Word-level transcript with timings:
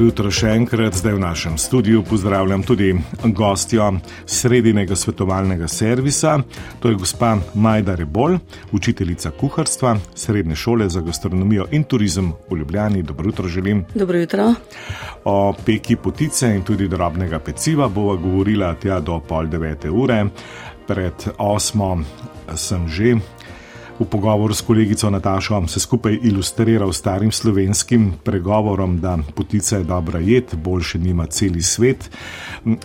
Dobro 0.00 0.14
jutro 0.14 0.30
še 0.32 0.54
enkrat, 0.56 0.94
zdaj 0.96 1.12
v 1.12 1.20
našem 1.20 1.56
studiu 1.60 2.00
pozdravljam 2.08 2.62
tudi 2.64 2.94
gostjo 3.36 3.90
sredinega 4.24 4.96
svetovalnega 4.96 5.66
servisa. 5.68 6.38
To 6.80 6.88
je 6.88 6.96
gospa 6.96 7.34
Majda 7.52 7.98
Rebol, 8.00 8.38
učiteljica 8.72 9.34
kuharstva 9.36 9.98
Srednje 10.16 10.56
šole 10.56 10.88
za 10.88 11.02
gastronomijo 11.04 11.66
in 11.76 11.84
turizem 11.84 12.32
v 12.48 12.56
Ljubljani. 12.62 13.02
Dobro 13.02 13.28
jutro 13.28 13.48
želim. 13.48 13.84
Dobro 13.94 14.18
jutro. 14.18 14.54
O 15.24 15.52
peki 15.66 15.96
potice 16.00 16.48
in 16.48 16.64
tudi 16.64 16.88
drobnega 16.88 17.38
peciva 17.38 17.88
bova 17.88 18.16
govorila 18.16 18.72
tja 18.80 19.02
do 19.04 19.20
pol 19.20 19.52
devete 19.52 19.90
ure. 19.90 20.24
Pred 20.88 21.28
osmo 21.36 21.98
sem 22.56 22.88
že 22.88 23.18
v 24.00 24.08
pogovoru 24.08 24.54
s 24.54 24.64
kolegico 24.64 25.10
Natašo 25.10 25.66
se 25.68 25.80
skupaj 25.80 26.18
ilustriral 26.22 26.92
starim 26.92 27.32
slovenskim 27.32 28.12
pregovorom, 28.24 29.00
da 29.00 29.18
potica 29.34 29.76
je 29.76 29.84
dobra 29.84 30.18
jed, 30.18 30.44
boljše 30.54 30.98
nima 30.98 31.26
celi 31.26 31.62
svet. 31.62 32.10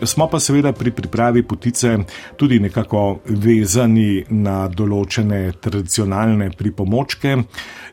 Smo 0.04 0.28
pa 0.28 0.40
seveda 0.40 0.74
pri 0.74 0.92
pripravi 0.92 1.44
potice 1.44 1.98
tudi 2.36 2.60
nekako 2.60 3.20
vezani 3.26 4.26
na 4.30 4.68
določene 4.68 5.52
tradicionalne 5.62 6.52
pripomočke 6.52 7.38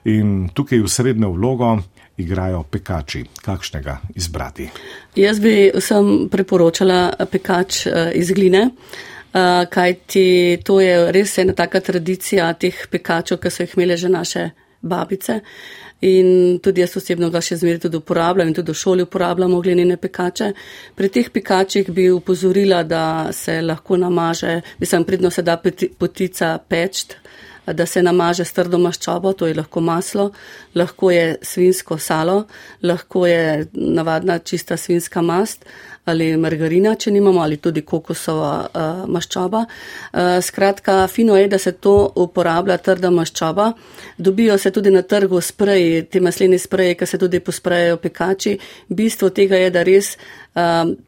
in 0.04 0.48
tukaj 0.54 0.82
v 0.82 0.88
srednjo 0.88 1.30
vlogo. 1.30 1.78
Igrajo 2.16 2.58
pekači, 2.68 3.22
kakšnega 3.40 3.94
izbrati? 4.14 4.66
Jaz 5.16 5.38
bi 5.40 5.70
vsem 5.72 6.28
priporočala 6.30 7.26
pekač 7.30 7.86
eh, 7.86 8.12
iz 8.20 8.30
gline. 8.36 8.66
Uh, 9.32 9.64
kaj 9.70 9.94
ti 10.06 10.58
to 10.64 10.80
je 10.80 11.12
res 11.12 11.38
ena 11.38 11.54
taka 11.56 11.80
tradicija 11.80 12.50
teh 12.52 12.86
pekačev, 12.90 13.38
ki 13.40 13.50
so 13.50 13.62
jih 13.64 13.78
imele 13.78 13.96
že 13.96 14.08
naše 14.08 14.50
babice. 14.82 15.40
In 16.02 16.58
tudi 16.58 16.82
jaz 16.82 16.96
osebno 16.98 17.28
ga 17.30 17.40
še 17.40 17.60
zmeraj 17.60 17.84
tudi 17.84 18.00
uporabljam 18.00 18.48
in 18.50 18.56
tudi 18.56 18.74
v 18.74 18.78
šoli 18.80 19.04
uporabljamo 19.06 19.60
glinene 19.62 19.96
pekače. 19.96 20.48
Pri 20.98 21.08
teh 21.14 21.30
pekačih 21.30 21.90
bi 21.94 22.08
upozorila, 22.10 22.82
da 22.82 23.30
se 23.32 23.60
lahko 23.62 23.96
namaže, 23.96 24.60
mislim, 24.82 25.04
pridno 25.06 25.30
se 25.30 25.42
da 25.46 25.56
potica 25.98 26.58
pečt, 26.68 27.14
da 27.66 27.86
se 27.86 28.02
namaže 28.02 28.44
s 28.44 28.52
trdo 28.52 28.78
maščobo, 28.82 29.32
to 29.38 29.46
je 29.46 29.54
lahko 29.54 29.80
maslo, 29.80 30.32
lahko 30.74 31.10
je 31.14 31.36
svinsko 31.42 31.98
salo, 31.98 32.42
lahko 32.82 33.26
je 33.26 33.68
navadna 33.72 34.38
čista 34.38 34.76
svinska 34.76 35.22
mast 35.22 35.64
ali 36.04 36.32
margarina, 36.36 36.94
če 36.98 37.12
nimamo, 37.14 37.42
ali 37.42 37.58
tudi 37.62 37.84
kokosova 37.86 38.52
uh, 38.66 39.02
maščoba. 39.06 39.62
Uh, 39.64 40.38
skratka, 40.42 41.06
fino 41.06 41.36
je, 41.38 41.46
da 41.48 41.58
se 41.62 41.72
to 41.72 41.94
uporablja 42.24 42.78
trda 42.82 43.10
maščoba. 43.14 43.72
Dobijo 44.18 44.58
se 44.58 44.72
tudi 44.74 44.90
na 44.90 45.02
trgu 45.02 45.40
spreji, 45.40 46.02
te 46.10 46.20
masleni 46.20 46.58
spreji, 46.58 46.98
ki 46.98 47.06
se 47.06 47.20
tudi 47.22 47.40
posprejajo 47.40 48.00
pekači. 48.02 48.56
Bistvo 48.88 49.30
tega 49.30 49.60
je, 49.62 49.70
da 49.70 49.86
res 49.86 50.16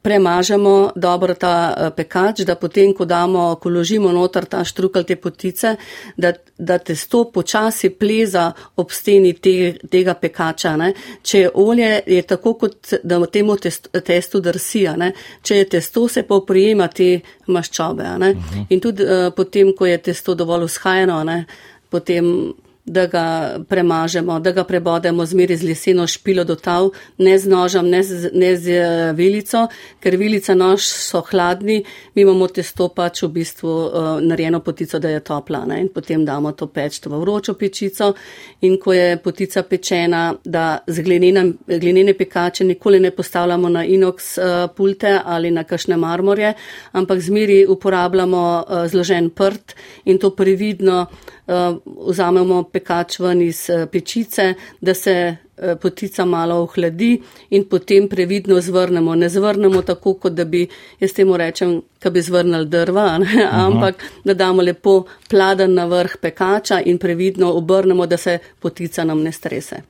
premažemo 0.02 0.92
dobro 0.96 1.34
ta 1.34 1.74
uh, 1.74 1.90
pekač, 1.96 2.44
da 2.46 2.54
potem, 2.54 2.94
ko 2.94 3.04
damo, 3.04 3.56
ko 3.60 3.68
ložimo 3.68 4.12
noter 4.12 4.44
ta 4.44 4.64
štrukal 4.64 5.04
te 5.04 5.16
potice, 5.16 5.76
da, 6.16 6.32
da 6.58 6.78
testo 6.78 7.24
počasi 7.34 7.90
pleza 7.90 8.52
ob 8.76 8.90
steni 8.90 9.32
te, 9.32 9.74
tega 9.90 10.14
pekača. 10.14 10.76
Ne. 10.76 10.92
Če 11.22 11.40
je 11.40 11.50
olje, 11.54 11.90
je 12.06 12.22
tako, 12.22 12.54
kot 12.54 12.94
da 13.02 13.18
temu 13.26 13.56
testu, 13.56 13.90
testu 14.00 14.40
drsi 14.40 14.84
energija. 14.84 14.96
Ne? 14.96 15.12
Če 15.42 15.56
je 15.56 15.68
testo, 15.68 16.08
se 16.08 16.22
pa 16.22 16.40
prijema 16.46 16.88
te 16.88 17.20
maščobe. 17.46 18.02
Uh 18.02 18.18
mhm. 18.18 18.40
-huh. 18.40 18.66
In 18.70 18.80
tudi 18.80 19.02
uh, 19.02 19.32
potem, 19.36 19.72
ko 19.76 19.86
je 19.86 19.98
testo 19.98 20.34
dovolj 20.34 20.64
ushajeno, 20.64 21.44
potem 21.90 22.54
da 22.84 23.06
ga 23.06 23.58
premažemo, 23.68 24.40
da 24.40 24.52
ga 24.52 24.64
prebodemo 24.64 25.26
zmeri 25.26 25.56
z 25.56 25.62
leseno 25.62 26.06
špilo 26.06 26.44
do 26.44 26.54
tav, 26.54 26.90
ne 27.18 27.38
z 27.38 27.48
nožem, 27.48 27.88
ne 27.88 28.02
z, 28.02 28.30
ne 28.32 28.56
z 28.56 28.68
eh, 28.68 29.12
vilico, 29.16 29.66
ker 30.00 30.16
vilica 30.20 30.54
nož 30.54 30.84
so 30.84 31.22
hladni, 31.30 31.80
mi 32.14 32.22
imamo 32.22 32.48
testo 32.52 32.88
pač 32.88 33.22
v 33.22 33.30
bistvu 33.38 33.70
uh, 33.70 34.08
narejeno 34.20 34.60
potico, 34.60 34.98
da 34.98 35.08
je 35.08 35.20
topla 35.24 35.64
ne? 35.66 35.80
in 35.80 35.88
potem 35.88 36.24
damo 36.24 36.52
to 36.52 36.66
peč 36.66 37.00
v 37.06 37.20
vročo 37.20 37.54
pečico 37.54 38.12
in 38.60 38.76
ko 38.78 38.92
je 38.92 39.16
potica 39.16 39.62
pečena, 39.62 40.34
da 40.44 40.78
z 40.86 41.02
glinene 41.02 42.14
pekače 42.14 42.64
nikoli 42.64 43.00
ne 43.00 43.10
postavljamo 43.10 43.68
na 43.68 43.84
inox 43.84 44.38
uh, 44.38 44.68
pulte 44.76 45.18
ali 45.24 45.50
na 45.50 45.64
kakšne 45.64 45.96
marmorje, 45.96 46.52
ampak 46.92 47.20
zmeri 47.20 47.64
uporabljamo 47.66 48.64
uh, 48.68 48.86
zložen 48.92 49.30
prt 49.30 49.74
in 50.04 50.18
to 50.18 50.30
previdno 50.30 51.06
vzamemo 51.46 52.62
pekač 52.72 53.18
ven 53.20 53.42
iz 53.42 53.66
uh, 53.68 53.88
pečice, 53.92 54.54
da 54.80 54.94
se 54.94 55.14
uh, 55.36 55.74
potica 55.80 56.24
malo 56.24 56.62
ohladi 56.62 57.20
in 57.50 57.64
potem 57.68 58.08
previdno 58.08 58.60
zvrnemo. 58.60 59.14
Ne 59.14 59.28
zvrnemo 59.28 59.82
tako, 59.82 60.14
kot 60.14 60.32
da 60.32 60.44
bi, 60.44 60.66
jaz 61.00 61.12
temu 61.12 61.36
rečem, 61.36 61.82
da 62.02 62.10
bi 62.10 62.22
zvrnili 62.22 62.68
drva, 62.68 63.18
ne? 63.18 63.48
ampak 63.50 64.04
da 64.24 64.34
damo 64.34 64.62
lepo 64.62 65.04
pladen 65.30 65.74
na 65.74 65.86
vrh 65.86 66.16
pekača 66.22 66.80
in 66.80 66.98
previdno 66.98 67.52
obrnemo, 67.52 68.06
da 68.06 68.16
se 68.16 68.38
potica 68.60 69.04
nam 69.04 69.22
ne 69.22 69.32
strese. 69.32 69.82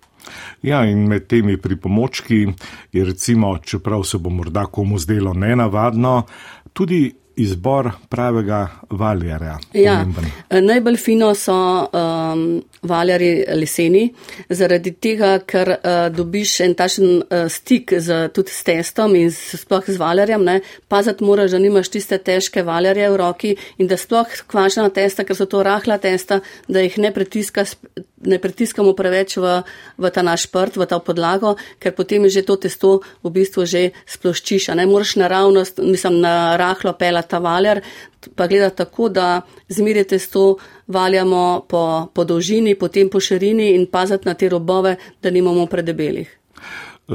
Ja, 0.63 0.85
in 0.89 1.07
med 1.09 1.27
temi 1.27 1.57
pripomočki 1.61 2.47
je 2.93 3.05
recimo, 3.05 3.59
čeprav 3.59 4.03
se 4.03 4.19
bo 4.19 4.31
morda 4.31 4.65
komu 4.67 4.99
zdelo 4.99 5.35
nenavadno, 5.35 6.23
tudi 6.73 7.13
izbor 7.37 7.91
pravega 8.09 8.69
valjarja. 8.91 9.59
Ja, 9.73 10.07
najbolj 10.51 10.97
fino 10.97 11.33
so 11.35 11.55
um, 11.55 12.63
valjari 12.83 13.45
leseni, 13.57 14.05
zaradi 14.49 14.93
tega, 14.93 15.39
ker 15.47 15.73
uh, 15.75 15.91
dobiš 16.15 16.55
en 16.67 16.77
tašen 16.79 17.11
uh, 17.23 17.47
stik 17.51 17.97
z, 17.99 18.29
tudi 18.35 18.55
s 18.55 18.63
testom 18.67 19.17
in 19.19 19.33
sploh 19.33 19.89
z 19.89 19.99
valjarjem. 19.99 20.47
Pazati 20.89 21.25
moraš, 21.25 21.57
da 21.57 21.63
nimaš 21.63 21.91
tiste 21.97 22.19
težke 22.19 22.63
valjarje 22.63 23.11
v 23.11 23.21
roki 23.21 23.55
in 23.79 23.91
da 23.91 23.99
sploh 23.99 24.31
kvašena 24.47 24.91
testa, 24.95 25.25
ker 25.25 25.37
so 25.37 25.47
to 25.51 25.63
rahla 25.67 25.99
testa, 25.99 26.41
da 26.69 26.85
jih 26.85 26.99
ne 27.03 27.15
pritiska 27.15 27.67
ne 28.27 28.39
pritiskamo 28.41 28.95
preveč 28.97 29.37
v, 29.37 29.61
v 30.01 30.11
ta 30.11 30.25
naš 30.25 30.49
prt, 30.49 30.79
v 30.81 30.89
ta 30.89 30.99
podlago, 31.01 31.55
ker 31.79 31.93
potem 31.93 32.25
je 32.27 32.41
že 32.41 32.47
to 32.49 32.57
testo 32.57 33.05
v 33.21 33.29
bistvu 33.29 33.69
že 33.69 33.93
sploščiš. 34.09 34.73
Ne 34.75 34.89
moraš 34.89 35.17
naravnost, 35.21 35.81
mislim, 35.85 36.21
na 36.25 36.57
rahlo 36.57 36.97
pela 36.97 37.24
ta 37.29 37.39
valjar, 37.39 37.81
pa 38.35 38.47
gleda 38.47 38.71
tako, 38.71 39.09
da 39.09 39.41
zmirje 39.69 40.05
testo 40.15 40.57
valjamo 40.87 41.65
po, 41.69 42.09
po 42.15 42.25
dolžini, 42.25 42.75
potem 42.75 43.11
po 43.11 43.21
širini 43.21 43.75
in 43.75 43.87
pazati 43.87 44.29
na 44.29 44.35
te 44.35 44.49
robove, 44.49 44.97
da 45.23 45.31
nimamo 45.31 45.67
predebelih. 45.67 46.39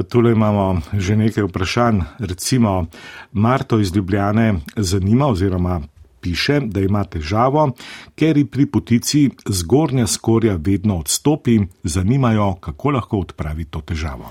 Tule 0.08 0.32
imamo 0.32 0.80
že 0.92 1.16
nekaj 1.16 1.44
vprašanj. 1.44 2.00
Recimo, 2.18 2.86
Marto 3.32 3.80
iz 3.80 3.96
Ljubljane 3.96 4.54
zanima 4.76 5.26
oziroma 5.26 5.80
piše, 6.20 6.60
da 6.60 6.80
ima 6.80 7.04
težavo, 7.04 7.70
ker 8.14 8.38
pri 8.50 8.66
potici 8.66 9.30
zgornja 9.48 10.06
skorja 10.06 10.58
vedno 10.60 10.98
odstopi, 10.98 11.58
zanimajo, 11.82 12.54
kako 12.60 12.90
lahko 12.90 13.18
odpravi 13.18 13.64
to 13.64 13.80
težavo. 13.80 14.30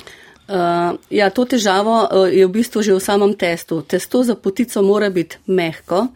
Uh, 0.50 0.98
ja, 1.14 1.30
to 1.30 1.46
težavo 1.46 1.96
uh, 2.10 2.26
je 2.26 2.42
v 2.42 2.50
bistvu 2.50 2.82
že 2.82 2.96
v 2.98 3.04
samem 3.04 3.34
testu. 3.38 3.84
Testo 3.86 4.24
za 4.26 4.34
potico 4.34 4.82
mora 4.82 5.10
biti 5.14 5.38
mehko. 5.46 6.08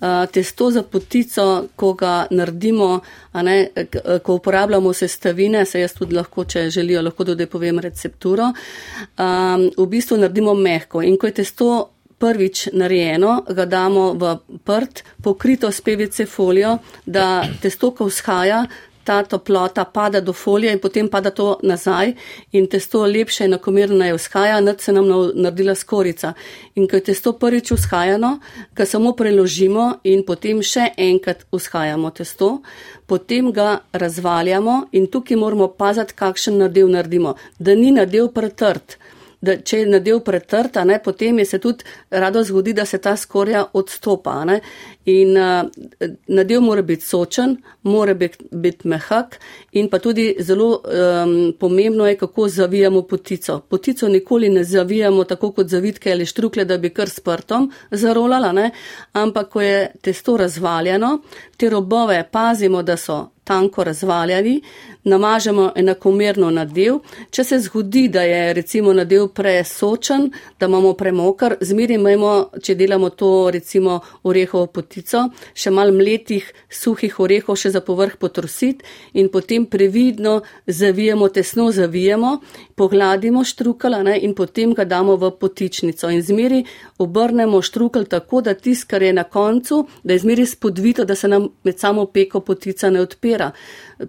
Uh, 0.00 0.24
testo 0.32 0.70
za 0.70 0.82
potico, 0.82 1.68
ko 1.76 1.92
ga 1.92 2.26
naredimo, 2.30 3.00
ne, 3.34 3.68
ko 4.22 4.34
uporabljamo 4.40 4.92
sestavine, 4.92 5.64
se 5.64 5.80
jaz 5.80 5.92
tudi 5.92 6.16
lahko, 6.16 6.44
če 6.44 6.70
želijo, 6.70 7.02
lahko 7.02 7.24
tudi 7.24 7.46
povem 7.46 7.78
recepturo, 7.80 8.48
um, 8.52 9.68
v 9.76 9.86
bistvu 9.88 10.20
naredimo 10.20 10.54
mehko. 10.54 11.02
In 11.02 11.16
ko 11.16 11.28
je 11.28 11.36
testo 11.40 11.68
prvič 12.18 12.68
narejeno, 12.72 13.42
ga 13.48 13.64
damo 13.68 14.12
v 14.16 14.36
prt, 14.64 15.04
pokrito 15.22 15.68
s 15.72 15.80
PVC 15.80 16.24
folijo, 16.28 16.78
da 17.06 17.44
testo, 17.60 17.90
ko 17.92 18.08
vzhaja, 18.08 18.64
ta 19.06 19.22
toplota 19.22 19.84
pada 19.84 20.20
do 20.20 20.32
folije 20.32 20.72
in 20.72 20.80
potem 20.82 21.08
pada 21.08 21.30
to 21.30 21.46
nazaj 21.62 22.12
in 22.52 22.66
testo 22.66 23.04
lepše 23.06 23.44
in 23.44 23.52
enakomerno 23.52 24.04
je 24.04 24.14
vzhaja, 24.14 24.60
nad 24.60 24.80
se 24.80 24.92
nam 24.92 25.08
naredila 25.34 25.74
skorica. 25.74 26.32
In 26.74 26.88
ko 26.88 26.96
je 26.96 27.06
testo 27.10 27.32
prvič 27.32 27.70
vzhajano, 27.70 28.38
ga 28.74 28.86
samo 28.86 29.12
preložimo 29.16 29.86
in 30.04 30.24
potem 30.26 30.62
še 30.62 30.90
enkrat 30.96 31.46
vzhajamo 31.52 32.10
testo, 32.10 32.60
potem 33.06 33.52
ga 33.52 33.78
razvaljamo 33.92 34.78
in 34.92 35.06
tukaj 35.06 35.36
moramo 35.36 35.68
pazati, 35.68 36.14
kakšen 36.14 36.58
nadev 36.58 36.88
naredimo, 36.88 37.36
da 37.58 37.74
ni 37.74 37.92
nadev 37.92 38.32
pretrt 38.34 38.98
da 39.46 39.56
če 39.60 39.82
je 39.82 39.88
nadev 39.90 40.20
pretrta, 40.26 40.84
ne, 40.88 40.98
potem 41.02 41.38
je 41.42 41.46
se 41.52 41.60
tudi 41.62 41.84
rado 42.10 42.42
zgodi, 42.44 42.74
da 42.76 42.86
se 42.88 42.98
ta 43.02 43.16
skorja 43.16 43.66
odstopa. 43.76 44.38
Ne. 44.48 44.60
In 45.06 45.36
uh, 45.36 45.68
nadev 46.26 46.60
mora 46.60 46.82
biti 46.82 47.06
sočen, 47.06 47.56
mora 47.82 48.14
biti, 48.14 48.44
biti 48.50 48.88
mehak 48.88 49.38
in 49.72 49.88
pa 49.88 49.98
tudi 49.98 50.34
zelo 50.40 50.80
um, 50.82 51.52
pomembno 51.60 52.06
je, 52.06 52.16
kako 52.18 52.48
zavijamo 52.48 53.02
potico. 53.02 53.60
Potico 53.60 54.08
nikoli 54.08 54.48
ne 54.48 54.64
zavijamo 54.64 55.24
tako 55.24 55.52
kot 55.52 55.68
zavitke 55.68 56.12
ali 56.12 56.26
štrukle, 56.26 56.64
da 56.64 56.78
bi 56.78 56.90
kar 56.90 57.08
s 57.08 57.20
prtom 57.20 57.70
zarolala, 57.90 58.52
ne. 58.52 58.70
ampak 59.12 59.48
ko 59.48 59.60
je 59.60 59.92
testo 60.02 60.36
razvaljeno, 60.36 61.18
te 61.56 61.70
robove 61.70 62.28
pazimo, 62.32 62.82
da 62.82 62.96
so 62.96 63.28
tanko 63.46 63.84
razvaljali, 63.84 64.60
namažemo 65.04 65.72
enakomerno 65.76 66.50
nadev. 66.50 66.98
Če 67.30 67.44
se 67.44 67.58
zgodi, 67.62 68.08
da 68.08 68.22
je 68.26 68.52
recimo 68.54 68.92
nadev 68.92 69.28
presočen, 69.28 70.30
da 70.60 70.66
imamo 70.66 70.92
premokar, 70.98 71.54
zmerimajmo, 71.60 72.32
če 72.62 72.74
delamo 72.74 73.10
to 73.10 73.50
recimo 73.54 74.00
orehovo 74.22 74.66
potico, 74.66 74.95
še 75.54 75.70
mal 75.70 75.92
mletih 75.92 76.44
suhih 76.70 77.20
orehov 77.20 77.56
še 77.56 77.70
za 77.70 77.80
povrh 77.80 78.16
potrosit 78.16 78.82
in 79.12 79.28
potem 79.28 79.66
previdno 79.66 80.42
zavijemo, 80.66 81.28
tesno 81.28 81.70
zavijemo, 81.72 82.40
pogladimo 82.74 83.44
štrukala 83.44 84.02
ne, 84.02 84.18
in 84.20 84.34
potem 84.34 84.74
ga 84.74 84.84
damo 84.84 85.16
v 85.16 85.30
potičnico 85.40 86.10
in 86.10 86.22
zmeri 86.22 86.64
obrnemo 86.98 87.62
štrukel 87.62 88.04
tako, 88.04 88.40
da 88.40 88.54
tisk, 88.54 88.88
kar 88.90 89.02
je 89.02 89.12
na 89.12 89.24
koncu, 89.24 89.86
da 90.04 90.12
je 90.12 90.22
zmeri 90.24 90.46
spodvito, 90.46 91.04
da 91.04 91.14
se 91.14 91.28
nam 91.28 91.48
med 91.64 91.78
samo 91.78 92.06
peko 92.06 92.40
potica 92.40 92.90
ne 92.90 93.00
odpira. 93.00 93.52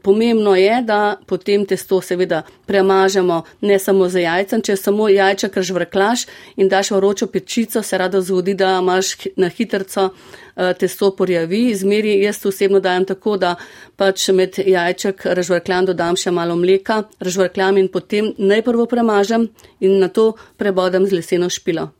Pomembno 0.03 0.55
je, 0.55 0.81
da 0.83 1.15
potem 1.25 1.65
testo 1.65 2.01
seveda 2.01 2.41
premažemo 2.65 3.41
ne 3.61 3.79
samo 3.79 4.09
za 4.09 4.19
jajcem, 4.19 4.61
če 4.61 4.75
samo 4.75 5.07
jajček 5.09 5.55
razvrklaš 5.55 6.25
in 6.59 6.67
daš 6.67 6.91
v 6.91 6.99
ročo 6.99 7.27
pečico, 7.31 7.81
se 7.81 7.97
rado 7.97 8.21
zgodi, 8.21 8.53
da 8.53 8.79
imaš 8.81 9.13
na 9.39 9.47
hitrco 9.47 10.09
eh, 10.09 10.73
testo 10.79 11.13
porjavi. 11.15 11.75
Zmeri 11.75 12.17
jaz 12.19 12.45
osebno 12.45 12.79
dajem 12.83 13.05
tako, 13.05 13.37
da 13.37 13.55
pač 13.95 14.27
med 14.35 14.59
jajček 14.59 15.23
razvrkljam 15.39 15.87
dodam 15.87 16.19
še 16.19 16.35
malo 16.35 16.55
mleka, 16.59 17.03
razvrkljam 17.23 17.77
in 17.77 17.87
potem 17.87 18.33
najprvo 18.37 18.89
premažem 18.91 19.47
in 19.79 20.01
na 20.03 20.11
to 20.11 20.33
prebodem 20.57 21.07
z 21.07 21.21
leseno 21.21 21.49
špilo. 21.49 21.93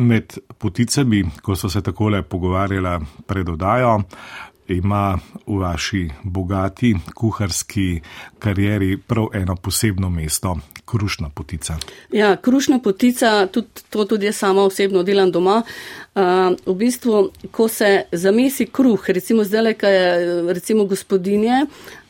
Med 0.00 0.38
poticami, 0.58 1.24
ko 1.42 1.56
so 1.58 1.68
se 1.68 1.82
takole 1.82 2.22
pogovarjala 2.22 3.00
pred 3.26 3.48
odajo, 3.48 3.98
ima 4.70 5.18
v 5.46 5.58
vaši 5.58 6.08
bogati 6.22 6.94
kuharski 7.14 8.00
karieri 8.38 8.96
prav 8.96 9.26
eno 9.34 9.56
posebno 9.56 10.10
mesto, 10.10 10.56
krušna 10.84 11.30
potica. 11.34 11.76
Ja, 12.12 12.36
krušna 12.36 12.78
potica, 12.78 13.46
tudi, 13.46 13.68
to 13.90 14.04
tudi 14.04 14.26
jaz 14.26 14.36
sama 14.36 14.62
osebno 14.62 15.02
delam 15.02 15.32
doma. 15.32 15.62
Uh, 16.14 16.22
v 16.66 16.74
bistvu, 16.74 17.30
ko 17.50 17.68
se 17.68 18.02
zamesi 18.12 18.66
kruh, 18.66 19.08
recimo 19.08 19.44
zdaj, 19.44 19.74
kaj 19.74 19.96
je 19.96 20.42
recimo 20.52 20.84
gospodinje, 20.84 21.66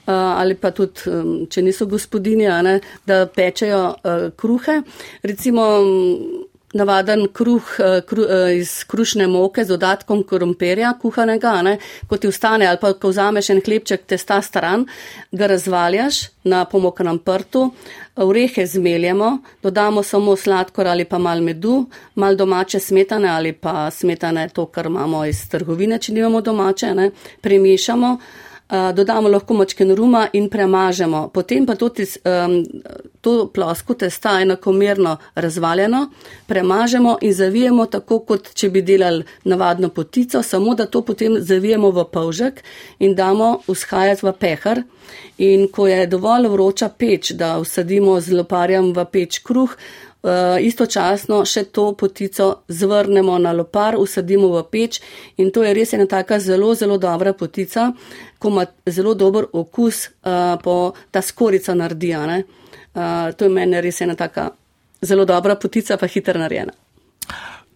Uh, 0.07 0.15
ali 0.17 0.55
pa 0.55 0.71
tudi, 0.75 1.07
um, 1.07 1.29
če 1.47 1.63
niso 1.63 1.87
gospodinje, 1.87 2.49
ne, 2.65 2.73
da 3.07 3.27
pečejo 3.31 3.83
uh, 3.93 4.23
kruhe. 4.37 4.81
Recimo, 5.23 5.67
navaden 6.73 7.27
kruh, 7.33 7.63
eh, 7.79 8.01
kruh 8.07 8.27
eh, 8.31 8.59
iz 8.59 8.85
krušne 8.85 9.27
moke 9.27 9.65
z 9.65 9.69
dodatkom 9.69 10.23
korumperja 10.23 10.93
kuhanega, 11.03 11.63
ne, 11.63 11.79
ko 12.07 12.17
ti 12.17 12.29
ustane 12.29 12.67
ali 12.67 12.79
pa 12.81 12.93
ko 12.95 13.11
vzameš 13.11 13.51
en 13.51 13.63
hlebček 13.67 14.07
testa 14.07 14.41
stran, 14.43 14.87
ga 15.33 15.47
razvaljaš 15.51 16.21
na 16.45 16.65
pomokanem 16.65 17.19
prtu, 17.19 17.71
orehe 18.17 18.67
zmeljemo, 18.67 19.39
dodamo 19.63 20.03
samo 20.03 20.37
sladkor 20.37 20.87
ali 20.87 21.05
pa 21.05 21.19
mal 21.19 21.41
medu, 21.41 21.87
mal 22.15 22.37
domače 22.37 22.81
smetane 22.81 23.29
ali 23.29 23.53
pa 23.53 23.91
smetane 23.91 24.49
to, 24.49 24.67
kar 24.67 24.87
imamo 24.87 25.25
iz 25.25 25.49
trgovine, 25.49 25.99
če 25.99 26.13
nimamo 26.13 26.41
domače, 26.41 26.95
ne, 26.95 27.11
premišamo 27.41 28.19
dodamo 28.95 29.29
lahko 29.29 29.55
močken 29.55 29.95
ruma 29.95 30.29
in 30.33 30.49
premažemo. 30.51 31.29
Potem 31.35 31.67
pa 31.67 31.75
tudi 31.75 32.07
um, 32.25 32.61
to 33.21 33.51
plosko 33.55 33.95
testa 33.95 34.41
enakomerno 34.41 35.17
razvaljeno, 35.35 36.11
premažemo 36.47 37.17
in 37.21 37.35
zavijemo 37.35 37.87
tako, 37.87 38.19
kot 38.19 38.53
če 38.55 38.71
bi 38.71 38.83
delali 38.83 39.25
navadno 39.45 39.89
potico, 39.89 40.43
samo 40.43 40.75
da 40.75 40.87
to 40.87 41.03
potem 41.03 41.41
zavijemo 41.41 41.91
v 41.91 42.05
polžek 42.13 42.63
in 42.99 43.15
damo 43.15 43.59
vzhajati 43.69 44.27
v 44.27 44.33
pehar. 44.33 44.83
In 45.39 45.67
ko 45.73 45.89
je 45.89 46.07
dovolj 46.07 46.47
vroča 46.49 46.89
peč, 46.89 47.33
da 47.33 47.59
usadimo 47.59 48.21
z 48.21 48.37
loparjem 48.39 48.93
v 48.95 49.05
peč 49.13 49.41
kruh, 49.43 49.75
Eh, 50.21 50.59
istočasno 50.69 51.39
še 51.49 51.63
to 51.73 51.95
potico 51.97 52.47
zvrnemo 52.69 53.39
na 53.41 53.55
lopar, 53.57 53.97
usadimo 53.97 54.51
v 54.53 54.67
peč 54.69 54.99
in 55.41 55.49
to 55.49 55.63
je 55.65 55.73
res 55.73 55.95
ena 55.97 56.05
taka 56.05 56.37
zelo, 56.37 56.75
zelo 56.77 56.99
dobra 57.01 57.33
potica, 57.33 57.87
ko 58.41 58.49
ima 58.49 58.65
zelo 58.89 59.15
dober 59.15 59.45
okus, 59.53 60.09
uh, 60.09 60.57
po 60.63 60.93
ta 61.11 61.23
skorica 61.23 61.75
naredi. 61.75 62.15
Uh, 62.17 63.31
to 63.37 63.45
je 63.45 63.51
meni 63.53 63.81
res 63.81 64.01
ena 64.01 64.17
taka 64.17 64.51
zelo 65.03 65.25
dobra 65.25 65.55
potica, 65.61 65.97
pa 65.97 66.07
hiter 66.07 66.39
narejena. 66.41 66.73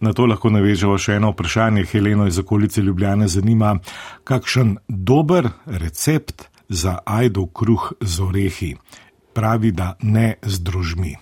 Na 0.01 0.13
to 0.13 0.25
lahko 0.27 0.49
navežemo 0.51 0.97
še 0.99 1.19
eno 1.19 1.31
vprašanje. 1.31 1.85
Heleno 1.91 2.27
iz 2.27 2.39
okolice 2.39 2.81
Ljubljane 2.81 3.27
zanima, 3.27 3.77
kakšen 4.23 4.75
dober 4.87 5.49
recept 5.65 6.49
za 6.69 6.97
ajdov 7.05 7.47
kruh 7.53 7.91
z 8.01 8.21
orehi. 8.21 8.73
Pravi, 9.33 9.71
da 9.71 9.95
ne 10.01 10.35
z 10.41 10.59
družmi. 10.63 11.15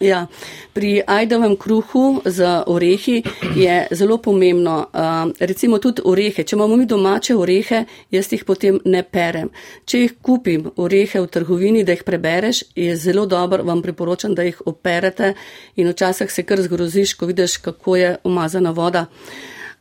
Ja, 0.00 0.26
pri 0.72 1.02
ajdovem 1.06 1.56
kruhu 1.56 2.20
z 2.24 2.46
orehi 2.66 3.22
je 3.56 3.86
zelo 3.90 4.18
pomembno, 4.18 4.86
uh, 4.92 5.32
recimo 5.40 5.78
tudi 5.82 6.02
orehe. 6.04 6.44
Če 6.44 6.54
imamo 6.54 6.76
mi 6.76 6.86
domače 6.86 7.34
orehe, 7.34 7.80
jaz 8.14 8.30
jih 8.30 8.44
potem 8.46 8.78
ne 8.84 9.02
perem. 9.02 9.50
Če 9.84 10.04
jih 10.04 10.14
kupim 10.22 10.68
orehe 10.76 11.18
v 11.18 11.26
trgovini, 11.26 11.82
da 11.82 11.96
jih 11.96 12.04
prebereš, 12.06 12.62
je 12.78 12.94
zelo 12.96 13.26
dobro, 13.26 13.64
vam 13.66 13.82
priporočam, 13.82 14.36
da 14.38 14.46
jih 14.46 14.60
operete 14.70 15.32
in 15.74 15.90
včasih 15.90 16.30
se 16.30 16.44
kar 16.46 16.62
zgroziš, 16.62 17.16
ko 17.18 17.26
vidiš, 17.26 17.56
kako 17.66 17.96
je 17.98 18.16
umazana 18.22 18.70
voda. 18.70 19.08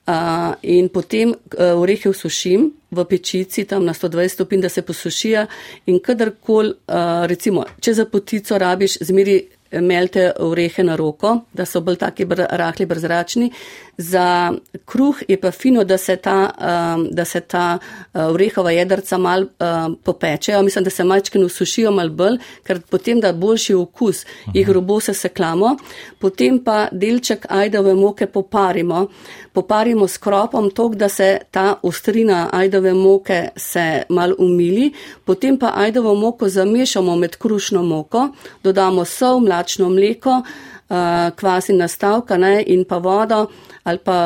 Uh, 0.07 0.55
in 0.63 0.87
potem 0.89 1.33
uh, 1.35 1.75
orehe 1.77 2.09
usušim 2.09 2.71
v 2.89 3.03
pečici, 3.05 3.65
tam 3.67 3.85
na 3.85 3.93
120 3.93 4.33
stopinj, 4.33 4.61
da 4.63 4.69
se 4.69 4.81
posušijo 4.81 5.45
in 5.91 5.99
kadarkoli, 5.99 6.73
uh, 6.87 7.27
recimo, 7.27 7.65
če 7.83 7.93
za 7.93 8.05
potico 8.09 8.57
rabiš, 8.57 8.97
zmeri 9.03 9.56
melte 9.71 10.31
orehe 10.39 10.83
na 10.83 10.95
roko, 10.95 11.41
da 11.53 11.65
so 11.65 11.81
bolj 11.81 11.99
taki 12.03 12.25
br 12.25 12.45
rahli 12.61 12.85
brzračni. 12.85 13.51
Za 13.97 14.53
kruh 14.85 15.17
je 15.27 15.41
pa 15.41 15.51
fino, 15.51 15.83
da 15.83 15.97
se 15.97 16.15
ta, 16.15 16.51
um, 16.95 17.07
da 17.11 17.25
se 17.25 17.39
ta 17.39 17.77
uh, 17.77 18.21
orehova 18.21 18.71
jedrca 18.71 19.17
mal 19.17 19.41
um, 19.41 19.97
popečejo. 20.03 20.61
Mislim, 20.61 20.83
da 20.83 20.89
se 20.89 21.03
malčke 21.03 21.39
usušijo 21.39 21.91
mal 21.91 22.09
bolj, 22.09 22.37
ker 22.63 22.81
potem 22.89 23.19
da 23.19 23.33
boljši 23.33 23.73
okus. 23.73 24.25
Jih 24.53 24.69
robo 24.69 24.99
se 24.99 25.13
seklamo. 25.13 25.77
Potem 26.19 26.59
pa 26.63 26.87
delček 26.91 27.45
ajdove 27.49 27.95
moke 27.95 28.27
poparimo. 28.27 29.07
Poparimo 29.53 30.07
s 30.07 30.17
kropom 30.17 30.69
tok, 30.71 30.95
da 30.95 31.09
se 31.09 31.37
ta 31.51 31.79
ostrina 31.83 32.49
ajdove 32.53 32.93
moke 32.93 33.49
se 33.55 34.03
mal 34.09 34.33
umili. 34.37 34.91
Potem 35.25 35.57
pa 35.57 35.71
ajdovo 35.75 36.15
moko 36.15 36.49
zamešamo 36.49 37.15
med 37.15 37.35
krušno 37.37 37.83
moko, 37.83 38.29
dodamo 38.63 39.05
sol, 39.05 39.39
mlačno 39.39 39.89
mleko, 39.89 40.41
uh, 40.89 41.29
kvas 41.35 41.69
in 41.69 41.77
nastavka 41.81 42.37
ne, 42.37 42.63
in 42.67 42.85
pa 42.85 42.97
vodo 42.97 43.47
ali 43.87 43.99
pa 44.03 44.17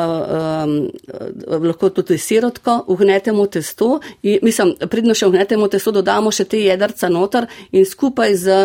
um, 0.66 0.72
lahko 1.46 1.92
tudi 1.94 2.16
sirotko, 2.18 2.80
uhnetemo 2.90 3.46
testo 3.46 4.00
in 4.22 4.40
mislim, 4.42 4.72
predno 4.90 5.14
še 5.14 5.28
uhnetemo 5.30 5.68
testo, 5.70 5.92
dodamo 5.94 6.32
še 6.34 6.48
te 6.50 6.58
jedrca 6.64 7.06
noter 7.12 7.46
in 7.70 7.86
skupaj 7.86 8.34
z 8.42 8.56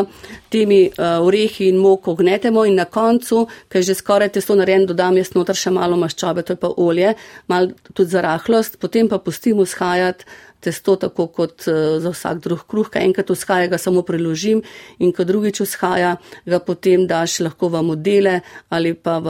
temi 0.50 0.88
uh, 0.90 1.20
orehi 1.22 1.70
in 1.70 1.78
moko 1.78 2.16
uhnetemo 2.18 2.66
in 2.66 2.80
na 2.82 2.88
koncu, 2.90 3.46
ker 3.70 3.86
že 3.86 3.94
skoraj 3.94 4.34
testo 4.40 4.58
narejen, 4.58 4.88
dodam 4.90 5.22
jaz 5.22 5.36
noter 5.38 5.60
še 5.60 5.76
malo 5.76 6.00
maščobe, 6.02 6.42
to 6.42 6.58
je 6.58 6.62
pa 6.66 6.74
olje, 6.74 7.14
malo 7.46 7.94
tudi 7.94 8.10
za 8.16 8.26
rahlost, 8.26 8.82
potem 8.82 9.06
pa 9.12 9.22
pustimo 9.22 9.70
shajati 9.70 10.26
testo, 10.68 10.98
tako 11.00 11.28
kot 11.34 11.68
uh, 11.68 11.98
za 12.04 12.14
vsak 12.14 12.44
drug 12.44 12.64
kruh, 12.68 12.92
kaj 12.92 13.08
enkrat 13.08 13.34
vzhaja, 13.34 13.72
ga 13.72 13.80
samo 13.82 14.04
preložim 14.08 14.62
in 15.00 15.16
ko 15.16 15.26
drugič 15.28 15.64
vzhaja, 15.64 16.16
ga 16.46 16.60
potem 16.60 17.08
daš 17.08 17.40
lahko 17.48 17.72
v 17.74 17.84
modele 17.88 18.40
ali 18.70 18.94
pa 18.94 19.20
v 19.24 19.30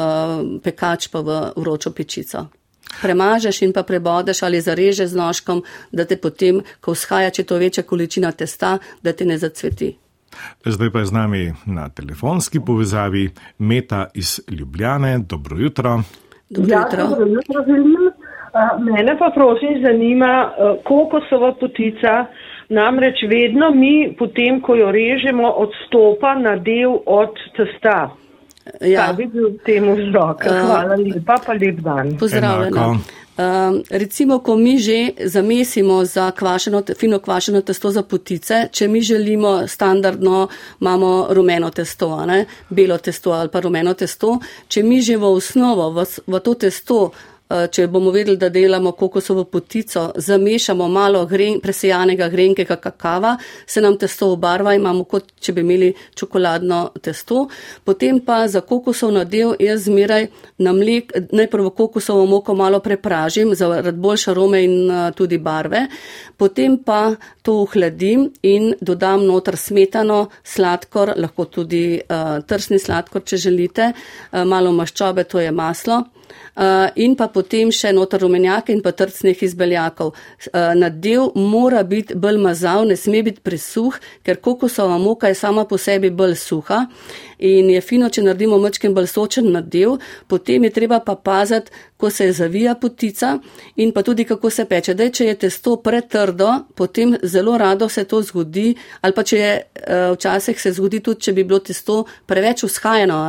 pekač, 0.63 1.11
pa 1.13 1.21
v 1.21 1.41
vročo 1.55 1.93
pečico. 1.93 2.47
Premažeš 3.01 3.61
in 3.61 3.73
pa 3.75 3.83
prebodeš 3.83 4.43
ali 4.43 4.61
zarežeš 4.61 5.11
z 5.11 5.15
nožkom, 5.15 5.63
da 5.91 6.05
te 6.05 6.17
potem, 6.17 6.61
ko 6.81 6.95
vzhaja, 6.95 7.31
če 7.35 7.43
to 7.43 7.59
večja 7.59 7.83
količina 7.83 8.31
testa, 8.31 8.77
da 9.03 9.13
te 9.13 9.25
ne 9.25 9.37
zacveti. 9.37 9.93
Zdaj 10.65 10.91
pa 10.91 10.99
je 10.99 11.05
z 11.05 11.13
nami 11.13 11.41
na 11.65 11.89
telefonski 11.89 12.59
povezavi 12.59 13.29
Meta 13.59 14.07
iz 14.13 14.39
Ljubljane. 14.47 15.19
Dobro 15.19 15.57
jutro. 15.57 16.01
Dobro 16.49 16.77
jutro. 16.77 17.01
Ja, 17.01 17.09
dobro 17.09 17.25
jutro 17.27 18.16
Mene 18.79 19.17
pa 19.19 19.31
prosim 19.35 19.81
zanima, 19.81 20.53
koliko 20.83 21.21
so 21.29 21.39
v 21.39 21.53
potica, 21.59 22.25
namreč 22.69 23.23
vedno 23.29 23.71
mi 23.71 24.15
potem, 24.19 24.61
ko 24.61 24.75
jo 24.75 24.91
režemo, 24.91 25.49
odstopa 25.63 26.35
na 26.35 26.55
del 26.55 26.99
od 27.05 27.37
testa. 27.57 28.09
Ja, 28.81 29.13
bi 29.13 29.27
bil 29.31 29.53
temu 29.65 29.95
vzrok. 29.95 30.43
Hvala 30.43 30.97
lepa, 30.99 31.39
pa 31.45 31.53
lep 31.53 31.79
dan. 31.79 32.17
Pozdravljena. 32.19 32.89
Uh, 33.37 33.43
recimo, 33.89 34.39
ko 34.39 34.55
mi 34.57 34.79
že 34.81 35.13
zamesimo 35.29 36.05
za 36.05 36.31
kvašeno, 36.31 36.81
fino 36.97 37.19
kvašeno 37.19 37.61
testo 37.61 37.91
za 37.91 38.01
potice, 38.03 38.67
če 38.71 38.87
mi 38.87 39.01
želimo 39.01 39.67
standardno, 39.67 40.47
imamo 40.81 41.27
rumeno 41.29 41.69
testo, 41.69 42.25
ne? 42.25 42.45
belo 42.69 42.97
testo 42.97 43.31
ali 43.31 43.49
pa 43.53 43.59
rumeno 43.59 43.93
testo, 43.93 44.39
če 44.67 44.83
mi 44.83 45.01
že 45.01 45.17
v 45.17 45.29
osnovo, 45.29 45.91
v, 45.93 46.05
v 46.27 46.39
to 46.39 46.53
testo 46.53 47.11
Eh, 47.11 47.36
če 47.47 47.87
bomo 47.87 48.11
vedeli, 48.11 48.37
da 48.37 48.49
delamo 48.49 48.91
kokosovo 48.91 49.43
potico, 49.43 50.11
zamešamo 50.15 50.87
malo 50.87 51.25
gren, 51.25 51.61
presejanega 51.63 52.27
grenkega 52.29 52.75
kakava, 52.75 53.37
se 53.65 53.81
nam 53.81 53.97
testo 53.97 54.31
obarva, 54.33 54.73
imamo 54.75 55.05
kot 55.07 55.31
če 55.39 55.53
bi 55.53 55.63
imeli 55.63 55.93
čokoladno 56.15 56.81
testo. 57.01 57.47
Potem 57.83 58.19
pa 58.25 58.41
za 58.47 58.61
kokosov 58.61 59.13
nadev 59.15 59.55
jaz 59.63 59.85
zmeraj 59.87 60.27
na 60.57 60.73
mlek, 60.75 61.13
najprej 61.31 61.71
kokosovo 61.77 62.25
moko 62.25 62.55
malo 62.55 62.79
prepražim, 62.83 63.55
zaradi 63.55 63.97
boljše 63.97 64.31
arome 64.31 64.63
in 64.63 64.91
eh, 64.91 65.11
tudi 65.15 65.37
barve. 65.37 65.87
Potem 66.37 66.77
pa 66.83 67.15
to 67.41 67.61
ohladim 67.63 68.27
in 68.43 68.73
dodam 68.81 69.23
noter 69.25 69.57
smetano, 69.57 70.27
sladkor, 70.43 71.13
lahko 71.17 71.45
tudi 71.45 71.97
uh, 71.97 72.43
trsni 72.45 72.77
sladkor, 72.79 73.23
če 73.25 73.39
želite, 73.47 73.89
uh, 73.93 74.43
malo 74.45 74.73
maščobe, 74.75 75.23
to 75.23 75.39
je 75.41 75.51
maslo. 75.51 76.03
Eh, 76.57 76.89
in 77.05 77.13
pa 77.13 77.27
potem 77.29 77.69
še 77.69 77.91
noter 77.93 78.23
rumenjake 78.23 78.73
in 78.73 78.79
pa 78.81 78.89
trcnih 78.91 79.43
izbeljakov. 79.45 80.15
Eh, 80.47 80.73
Nadev 80.73 81.35
mora 81.35 81.83
biti 81.83 82.15
bolj 82.17 82.39
mazav, 82.41 82.81
ne 82.89 82.97
sme 82.97 83.21
biti 83.23 83.43
presuh, 83.45 83.93
ker 84.25 84.41
kokosova 84.41 84.97
moka 84.97 85.29
je 85.29 85.35
sama 85.37 85.67
po 85.69 85.77
sebi 85.77 86.09
bolj 86.09 86.33
suha 86.35 86.87
in 87.37 87.69
je 87.69 87.81
fino, 87.81 88.09
če 88.09 88.23
naredimo 88.25 88.57
mečken 88.57 88.95
bolj 88.97 89.11
sočen 89.11 89.51
nadev, 89.53 89.99
potem 90.27 90.63
je 90.65 90.71
treba 90.73 90.97
pa 90.99 91.13
pazati, 91.15 91.69
ko 91.97 92.09
se 92.09 92.31
zavija 92.33 92.73
potica 92.75 93.35
in 93.75 93.91
pa 93.93 94.01
tudi 94.01 94.25
kako 94.25 94.49
se 94.49 94.65
peče. 94.65 94.93
Dej, 94.97 95.11
če 95.13 95.25
je 95.25 95.35
testo 95.45 95.75
pretrdo, 95.81 96.49
potem 96.75 97.13
zelo 97.23 97.57
rado 97.57 97.89
se 97.89 98.03
to 98.05 98.21
zgodi 98.21 98.73
ali 99.01 99.13
pa 99.13 99.23
če 99.23 99.37
je 99.37 99.53
eh, 99.53 100.09
včasih 100.17 100.61
se 100.61 100.73
zgodi 100.73 101.03
tudi, 101.05 101.21
če 101.21 101.33
bi 101.33 101.43
bilo 101.43 101.59
testo 101.59 102.05
preveč 102.25 102.63
uskajeno, 102.65 103.21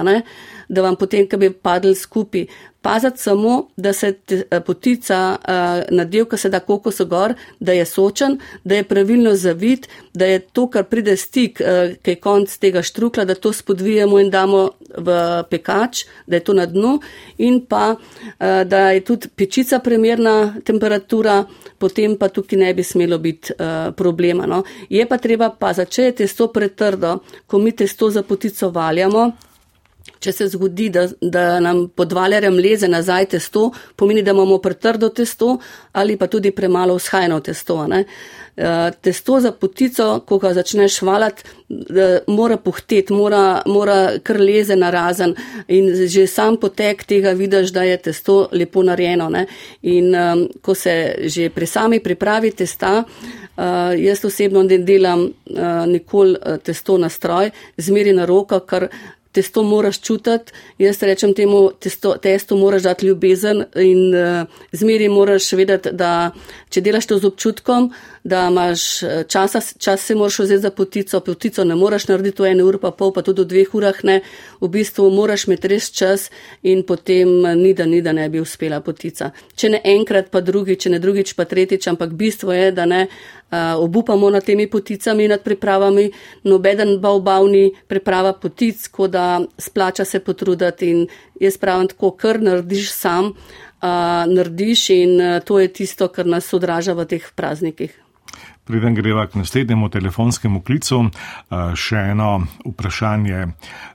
da 0.68 0.82
vam 0.82 0.96
potem, 0.96 1.28
ko 1.28 1.36
bi 1.36 1.50
padli 1.52 1.94
skupaj 1.94 2.46
paziti 2.82 3.18
samo, 3.18 3.68
da 3.76 3.92
se 3.92 4.14
eh, 4.28 4.60
potica 4.60 5.36
uh, 5.36 5.96
nadev, 5.96 6.24
ko 6.24 6.36
se 6.36 6.48
da 6.48 6.60
kokos 6.60 7.00
gor, 7.00 7.34
da 7.60 7.72
je 7.72 7.84
sočen, 7.84 8.38
da 8.64 8.74
je 8.74 8.84
pravilno 8.84 9.34
zavit, 9.34 9.88
da 10.14 10.26
je 10.26 10.38
to, 10.38 10.68
kar 10.70 10.84
pride 10.84 11.16
stik, 11.16 11.60
uh, 11.60 11.96
ki 12.02 12.10
je 12.10 12.20
konc 12.22 12.54
tega 12.58 12.82
štrukla, 12.82 13.24
da 13.24 13.34
to 13.34 13.52
spodvijemo 13.52 14.20
in 14.20 14.30
damo 14.30 14.70
v 14.96 15.16
pekač, 15.50 16.04
da 16.26 16.36
je 16.36 16.44
to 16.44 16.54
na 16.54 16.66
dnu 16.66 17.00
in 17.38 17.60
pa, 17.66 17.96
da 18.38 18.78
je 18.90 19.00
tudi 19.04 19.28
pečica 19.28 19.78
primerna 19.78 20.54
temperatura, 20.64 21.42
potem 21.78 22.16
pa 22.16 22.28
tukaj 22.28 22.58
ne 22.58 22.70
bi 22.74 22.82
smelo 22.82 23.18
biti 23.18 23.52
problema. 23.96 24.46
No. 24.46 24.62
Je 24.88 25.04
pa 25.06 25.18
treba 25.18 25.50
paziti, 25.50 25.92
če 25.92 26.02
je 26.02 26.14
testo 26.22 26.48
pretrdo, 26.48 27.18
ko 27.46 27.58
mi 27.58 27.72
testo 27.76 28.10
za 28.10 28.22
potico 28.22 28.70
valjamo, 28.70 29.30
Če 30.20 30.32
se 30.32 30.48
zgodi, 30.48 30.88
da, 30.90 31.06
da 31.20 31.60
nam 31.60 31.86
pod 31.88 32.12
valerjem 32.12 32.58
leze 32.58 32.88
nazaj 32.88 33.30
testo, 33.36 33.70
pomeni, 33.96 34.22
da 34.22 34.34
imamo 34.34 34.58
pretrdo 34.58 35.08
testo 35.08 35.58
ali 35.92 36.16
pa 36.16 36.26
tudi 36.26 36.50
premalo 36.50 36.94
vzhajno 36.98 37.40
testo. 37.40 37.86
Ne? 37.86 38.04
Eh, 38.58 38.90
testo 39.00 39.40
za 39.40 39.52
potico, 39.52 40.20
ko 40.26 40.38
ga 40.38 40.50
začneš 40.54 41.02
valati, 41.02 41.42
mora 42.26 42.56
puhteti, 42.56 43.12
mora, 43.12 43.62
mora 43.66 44.18
kar 44.22 44.40
leze 44.40 44.74
na 44.76 44.90
razen 44.90 45.34
in 45.68 45.92
že 46.08 46.26
sam 46.26 46.56
potek 46.56 47.04
tega 47.04 47.32
vidiš, 47.38 47.70
da 47.70 47.82
je 47.82 47.96
testo 47.96 48.48
lepo 48.52 48.82
narejeno. 48.82 49.28
Ne? 49.30 49.46
In 49.82 50.14
um, 50.14 50.48
ko 50.62 50.74
se 50.74 51.14
že 51.30 51.50
pri 51.50 51.66
sami 51.66 52.00
pripravi 52.00 52.50
testa, 52.50 53.04
uh, 53.04 53.62
jaz 53.94 54.24
osebno 54.24 54.62
ne 54.62 54.78
delam 54.78 55.22
uh, 55.22 55.86
nikoli 55.86 56.34
testo 56.62 56.98
na 56.98 57.08
stroj, 57.08 57.50
zmeri 57.76 58.12
na 58.12 58.24
roko, 58.24 58.58
kar 58.60 58.88
testo 59.38 59.62
moraš 59.62 60.00
čutiti, 60.02 60.52
jaz 60.82 60.98
rečem 61.02 61.34
temu, 61.34 61.68
testo, 61.78 62.16
testo 62.18 62.56
moraš 62.58 62.82
dati 62.82 63.06
ljubezen 63.06 63.62
in 63.78 64.14
uh, 64.14 64.46
zmeri 64.72 65.06
moraš 65.08 65.52
vedeti, 65.52 65.92
da 65.94 66.32
če 66.74 66.82
delaš 66.82 67.06
to 67.06 67.20
z 67.22 67.30
občutkom, 67.30 67.92
da 68.24 68.48
imaš 68.50 69.02
eh, 69.02 69.24
časa, 69.28 69.60
čas 69.78 70.00
se 70.00 70.14
moraš 70.14 70.38
vzeti 70.38 70.62
za 70.62 70.70
potico, 70.70 71.20
potico 71.20 71.64
ne 71.64 71.74
moraš 71.74 72.08
narediti 72.08 72.42
v 72.42 72.50
ene 72.52 72.64
ure 72.64 72.78
pa 72.78 72.90
pol, 72.90 73.12
pa 73.12 73.22
tudi 73.22 73.42
v 73.42 73.48
dveh 73.52 73.74
urah 73.74 74.04
ne, 74.04 74.20
v 74.60 74.68
bistvu 74.68 75.10
moraš 75.10 75.46
imeti 75.46 75.68
res 75.68 75.90
čas 75.90 76.30
in 76.62 76.82
potem 76.82 77.46
eh, 77.46 77.54
ni 77.54 77.74
da, 77.74 77.86
ni 77.86 78.02
da 78.02 78.12
ne 78.12 78.28
bi 78.28 78.40
uspela 78.40 78.80
potica. 78.80 79.30
Če 79.54 79.72
ne 79.74 79.82
enkrat, 79.84 80.30
pa 80.30 80.40
drugič, 80.40 80.84
če 80.84 80.94
ne 80.96 81.02
drugič, 81.02 81.34
pa 81.38 81.44
tretjič, 81.44 81.88
ampak 81.88 82.14
bistvo 82.16 82.52
je, 82.52 82.72
da 82.72 82.86
ne 82.86 83.06
uh, 83.50 83.58
obupamo 83.78 84.30
nad 84.30 84.44
temi 84.44 84.66
poticami, 84.70 85.28
nad 85.28 85.42
pripravami, 85.42 86.10
nobeden 86.44 86.98
bavbavni 87.00 87.72
priprava 87.88 88.32
potic, 88.32 88.88
ko 88.88 89.08
da 89.08 89.40
splača 89.58 90.04
se 90.04 90.20
potruditi 90.20 90.90
in 90.90 91.06
jaz 91.40 91.58
pravim 91.58 91.88
tako, 91.88 92.10
kar 92.10 92.40
narediš 92.42 92.92
sam, 92.92 93.32
uh, 93.32 94.26
narediš 94.28 94.90
in 94.90 95.20
uh, 95.20 95.38
to 95.44 95.60
je 95.60 95.72
tisto, 95.72 96.08
kar 96.08 96.26
nas 96.26 96.52
odraža 96.54 96.92
v 96.92 97.08
teh 97.08 97.32
praznikih. 97.34 98.07
Preden 98.68 98.94
greva 98.94 99.26
k 99.26 99.40
naslednjemu 99.40 99.88
telefonskemu 99.88 100.60
klicu, 100.60 100.98
še 101.74 102.00
eno 102.12 102.42
vprašanje 102.66 103.46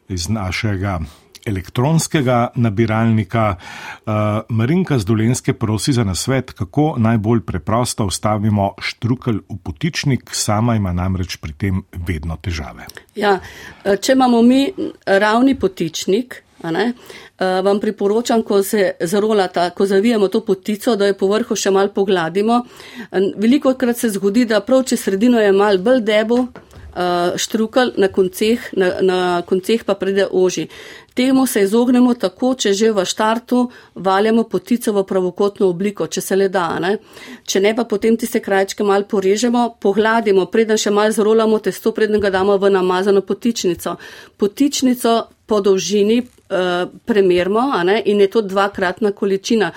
iz 0.09 0.25
našega 0.33 0.95
elektronskega 1.45 2.47
nabiralnika. 2.55 3.55
Uh, 3.55 4.13
Marinka 4.49 4.97
z 4.99 5.05
Dolenske 5.05 5.53
prosi 5.53 5.93
za 5.93 6.03
nasvet, 6.03 6.51
kako 6.51 6.95
najbolj 6.97 7.43
preprosto 7.45 8.07
vstavimo 8.09 8.71
štrukelj 8.81 9.43
v 9.49 9.57
potičnik, 9.63 10.33
sama 10.33 10.75
ima 10.75 10.93
namreč 10.93 11.37
pri 11.37 11.53
tem 11.53 11.83
vedno 12.07 12.37
težave. 12.41 12.87
Ja, 13.15 13.37
eh, 13.83 13.97
če 14.01 14.17
imamo 14.17 14.41
mi 14.41 14.65
ravni 15.05 15.53
potičnik, 15.59 16.43
vam 17.63 17.79
priporočam, 17.79 18.43
ko 18.43 18.62
se 18.63 18.91
zarolata, 19.01 19.70
ko 19.70 19.86
zavijamo 19.86 20.27
to 20.27 20.43
potico, 20.46 20.96
da 20.96 21.08
jo 21.08 21.17
po 21.20 21.27
vrhu 21.27 21.55
še 21.55 21.72
mal 21.72 21.89
pogladimo. 21.93 22.62
Veliko 23.12 23.74
krat 23.75 23.98
se 23.98 24.10
zgodi, 24.15 24.46
da 24.46 24.62
prav 24.62 24.86
če 24.88 24.98
sredino 24.98 25.41
je 25.41 25.51
mal 25.51 25.82
bolj 25.84 26.01
debo, 26.08 26.46
uh, 26.96 27.38
štrukelj 27.38 27.93
na 27.98 28.08
konceh, 28.08 28.60
na, 28.74 28.89
na 29.01 29.41
konceh 29.46 29.84
pa 29.84 29.96
pride 29.96 30.27
oži. 30.32 30.67
Temu 31.13 31.46
se 31.46 31.62
izognemo 31.62 32.13
tako, 32.13 32.53
če 32.58 32.74
že 32.74 32.91
v 32.91 33.05
štartu 33.05 33.70
valjamo 33.96 34.43
potico 34.50 34.93
v 34.93 35.03
pravokotno 35.05 35.70
obliko, 35.70 36.08
če 36.08 36.22
se 36.22 36.36
le 36.36 36.50
da. 36.50 36.79
Ne? 36.82 36.98
Če 37.46 37.62
ne, 37.62 37.75
pa 37.75 37.86
potem 37.86 38.17
tiste 38.17 38.41
krajčke 38.41 38.84
mal 38.84 39.05
porežemo, 39.05 39.75
pohladimo, 39.82 40.46
preden 40.50 40.77
še 40.77 40.91
mal 40.91 41.13
zrolamo 41.13 41.60
testo, 41.60 41.93
preden 41.93 42.22
ga 42.22 42.34
damo 42.34 42.58
v 42.58 42.74
namazano 42.74 43.22
potičnico. 43.22 43.98
Potičnico 44.38 45.17
po 45.46 45.62
dolžini 45.62 46.24
uh, 46.53 46.89
premerimo 47.05 47.65
in 48.05 48.22
je 48.22 48.29
to 48.29 48.41
dvakratna 48.41 49.12
količina. 49.12 49.72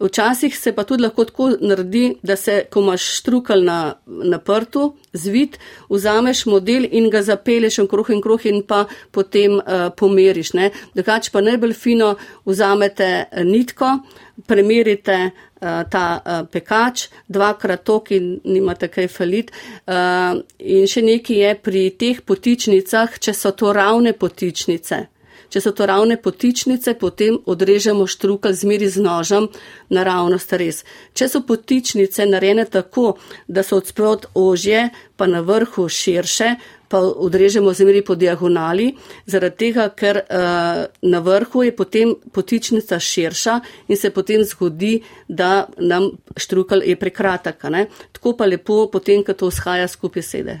Včasih 0.00 0.58
se 0.58 0.72
pa 0.72 0.84
tudi 0.84 1.02
lahko 1.02 1.24
tako 1.24 1.50
naredi, 1.60 2.14
da 2.22 2.36
se, 2.36 2.64
ko 2.70 2.80
imaš 2.80 3.02
štrukal 3.18 3.64
na, 3.64 3.94
na 4.06 4.38
prtu, 4.38 4.94
zvit, 5.12 5.58
vzameš 5.90 6.44
model 6.46 6.86
in 6.90 7.10
ga 7.10 7.22
zapeleš 7.22 7.80
v 7.82 7.86
kruh 7.90 8.10
in 8.14 8.22
kruh 8.22 8.46
in 8.46 8.62
pa 8.62 8.84
potem 9.10 9.58
uh, 9.58 9.88
pomeriš. 9.96 10.52
Drugač 10.94 11.32
pa 11.34 11.42
najbolj 11.42 11.74
fino 11.74 12.14
vzamete 12.46 13.10
eh, 13.26 13.44
nitko, 13.44 13.98
premerite 14.46 15.18
uh, 15.26 15.82
ta 15.90 16.06
uh, 16.22 16.46
pekač, 16.46 17.08
dvakrat 17.28 17.82
tok 17.84 18.14
in 18.14 18.36
nimate 18.44 18.88
kaj 18.88 19.10
falit. 19.10 19.50
Uh, 19.82 20.38
in 20.58 20.86
še 20.86 21.02
nekaj 21.02 21.42
je 21.42 21.54
pri 21.58 21.86
teh 21.98 22.22
potičnicah, 22.22 23.18
če 23.18 23.34
so 23.34 23.50
to 23.50 23.74
ravne 23.74 24.14
potičnice. 24.14 25.08
Če 25.48 25.62
so 25.64 25.72
to 25.72 25.86
ravne 25.88 26.18
potičnice, 26.20 26.94
potem 27.00 27.38
odrežemo 27.48 28.06
štrukelj 28.06 28.56
zmeri 28.62 28.88
z 28.88 29.00
nožem 29.00 29.48
naravnost 29.88 30.52
res. 30.60 30.82
Če 31.16 31.28
so 31.32 31.40
potičnice 31.46 32.26
narejene 32.28 32.66
tako, 32.68 33.16
da 33.48 33.64
so 33.64 33.80
odsprot 33.80 34.28
ožje, 34.36 34.88
pa 35.16 35.26
na 35.26 35.40
vrhu 35.40 35.88
širše, 35.88 36.54
pa 36.88 37.00
odrežemo 37.00 37.72
zmeri 37.74 38.04
po 38.04 38.14
diagonali, 38.14 38.92
zaradi 39.26 39.56
tega, 39.64 39.88
ker 39.92 40.20
uh, 40.20 40.84
na 41.02 41.20
vrhu 41.24 41.64
je 41.66 41.74
potem 41.76 42.14
potičnica 42.32 43.00
širša 43.00 43.58
in 43.88 43.96
se 43.96 44.10
potem 44.10 44.44
zgodi, 44.44 45.00
da 45.28 45.66
nam 45.78 46.10
štrukelj 46.36 46.84
je 46.86 46.96
prekratek. 46.96 47.64
Tako 48.12 48.36
pa 48.36 48.46
lepo 48.46 48.86
potem, 48.92 49.24
ko 49.24 49.32
to 49.32 49.48
vzhaja 49.48 49.88
skupaj 49.88 50.22
sede. 50.22 50.60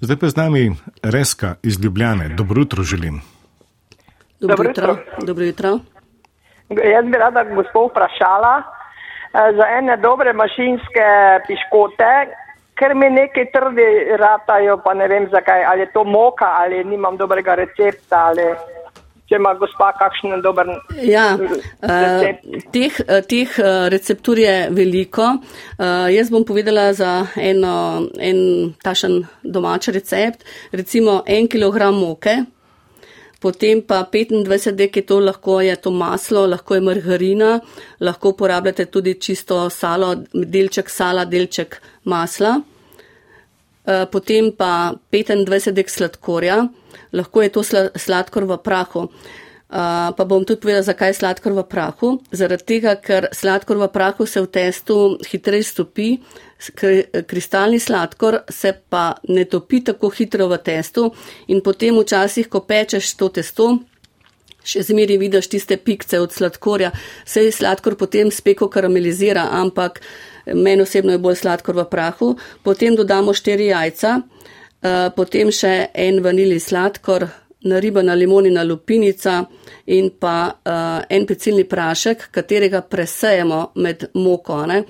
Zdaj 0.00 0.16
pa 0.16 0.28
z 0.28 0.36
nami 0.36 0.64
Reska 1.02 1.54
iz 1.62 1.80
Ljubljane. 1.80 2.28
Dobro 2.36 2.62
jutro 2.62 2.82
želim. 2.82 3.20
Dobro, 4.40 4.56
Dobro 4.56 4.68
jutro. 4.68 4.96
Dobro 5.26 5.44
jutro. 5.44 5.78
Jaz 6.68 7.04
bi 7.04 7.18
rada 7.18 7.44
gospod 7.44 7.90
vprašala 7.90 8.62
eh, 8.62 9.52
za 9.56 9.66
ene 9.78 9.96
dobre 9.96 10.32
mašinske 10.32 11.06
piškote, 11.46 12.12
ker 12.78 12.94
mi 12.94 13.10
nekaj 13.10 13.50
trdi 13.52 13.88
ratajo, 14.18 14.78
pa 14.84 14.94
ne 14.94 15.08
vem 15.08 15.28
zakaj, 15.30 15.64
ali 15.64 15.80
je 15.80 15.92
to 15.92 16.04
moka, 16.04 16.48
ali 16.60 16.84
nimam 16.84 17.16
dobrega 17.16 17.54
recepta, 17.54 18.16
ali 18.30 18.46
če 19.28 19.36
ima 19.36 19.52
gospa 19.54 19.90
kakšen 19.98 20.40
dober 20.42 20.70
ja, 21.02 21.26
recept. 21.82 22.46
Uh, 22.46 22.64
teh, 22.72 22.96
teh 23.28 23.58
receptur 23.92 24.38
je 24.38 24.54
veliko. 24.70 25.26
Uh, 25.76 26.08
jaz 26.10 26.32
bom 26.32 26.46
povedala 26.48 26.88
za 26.96 27.26
eno, 27.36 27.74
en 28.18 28.72
tašen 28.82 29.20
domač 29.42 29.90
recept, 29.94 30.48
recimo 30.72 31.20
en 31.26 31.46
kilogram 31.50 32.00
moke 32.00 32.40
Potem 33.40 33.80
pa 33.80 34.04
25 34.04 34.76
dek 34.76 34.96
je 34.96 35.02
to 35.02 35.20
lahko 35.20 35.60
je 35.60 35.76
to 35.76 35.90
maslo, 35.90 36.46
lahko 36.46 36.74
je 36.74 36.80
margarina, 36.80 37.60
lahko 38.00 38.34
uporabljate 38.34 38.84
tudi 38.86 39.14
čisto 39.20 39.70
salo, 39.70 40.14
delček 40.34 40.90
sala, 40.90 41.24
delček 41.24 41.80
masla. 42.04 42.60
Eh, 43.86 44.06
potem 44.12 44.52
pa 44.52 44.92
25 45.10 45.72
dek 45.72 45.88
sladkorja, 45.88 46.68
lahko 47.12 47.42
je 47.42 47.48
to 47.48 47.62
sladkor 47.96 48.44
v 48.44 48.58
prahu. 48.62 49.08
Uh, 49.70 50.10
pa 50.18 50.24
bom 50.26 50.42
tudi 50.42 50.58
povedala, 50.58 50.82
zakaj 50.82 51.14
je 51.14 51.18
sladkor 51.22 51.54
v 51.54 51.62
prahu. 51.62 52.08
Zaradi 52.34 52.64
tega, 52.66 52.96
ker 52.98 53.28
sladkor 53.30 53.78
v 53.78 53.86
prahu 53.94 54.26
se 54.26 54.42
v 54.42 54.50
testu 54.50 55.14
hitreje 55.22 55.62
stopi, 55.62 56.18
kristalni 57.26 57.78
sladkor 57.78 58.38
se 58.48 58.72
pa 58.88 59.14
ne 59.28 59.44
topi 59.44 59.80
tako 59.84 60.10
hitro 60.12 60.48
v 60.48 60.58
testu 60.64 61.10
in 61.48 61.60
potem 61.64 61.96
včasih, 61.98 62.48
ko 62.48 62.60
pečeš 62.60 63.14
to 63.16 63.28
testo, 63.28 63.70
še 64.64 64.82
zmeri 64.90 65.16
vidiš 65.20 65.48
tiste 65.48 65.76
pikce 65.76 66.20
od 66.20 66.32
sladkorja, 66.32 66.90
se 67.24 67.44
je 67.44 67.52
sladkor 67.52 67.96
potem 67.96 68.30
speko 68.30 68.68
karamelizira, 68.68 69.48
ampak 69.52 70.00
meni 70.54 70.82
osebno 70.82 71.12
je 71.12 71.22
bolj 71.22 71.40
sladkor 71.42 71.76
v 71.76 71.86
prahu. 71.90 72.34
Potem 72.62 72.96
dodamo 72.96 73.34
štiri 73.34 73.70
jajca, 73.70 74.16
uh, 74.20 75.08
potem 75.16 75.52
še 75.52 75.90
en 75.94 76.20
vanili 76.24 76.60
sladkor, 76.60 77.28
naribana 77.60 78.14
limonina 78.16 78.62
lupinica 78.64 79.42
in 79.92 80.10
pa 80.16 80.36
uh, 80.48 81.02
en 81.08 81.26
pecilni 81.28 81.66
prašek, 81.68 82.30
katerega 82.32 82.80
presejemo 82.88 83.72
med 83.84 84.06
moko. 84.14 84.62
Ne? 84.66 84.84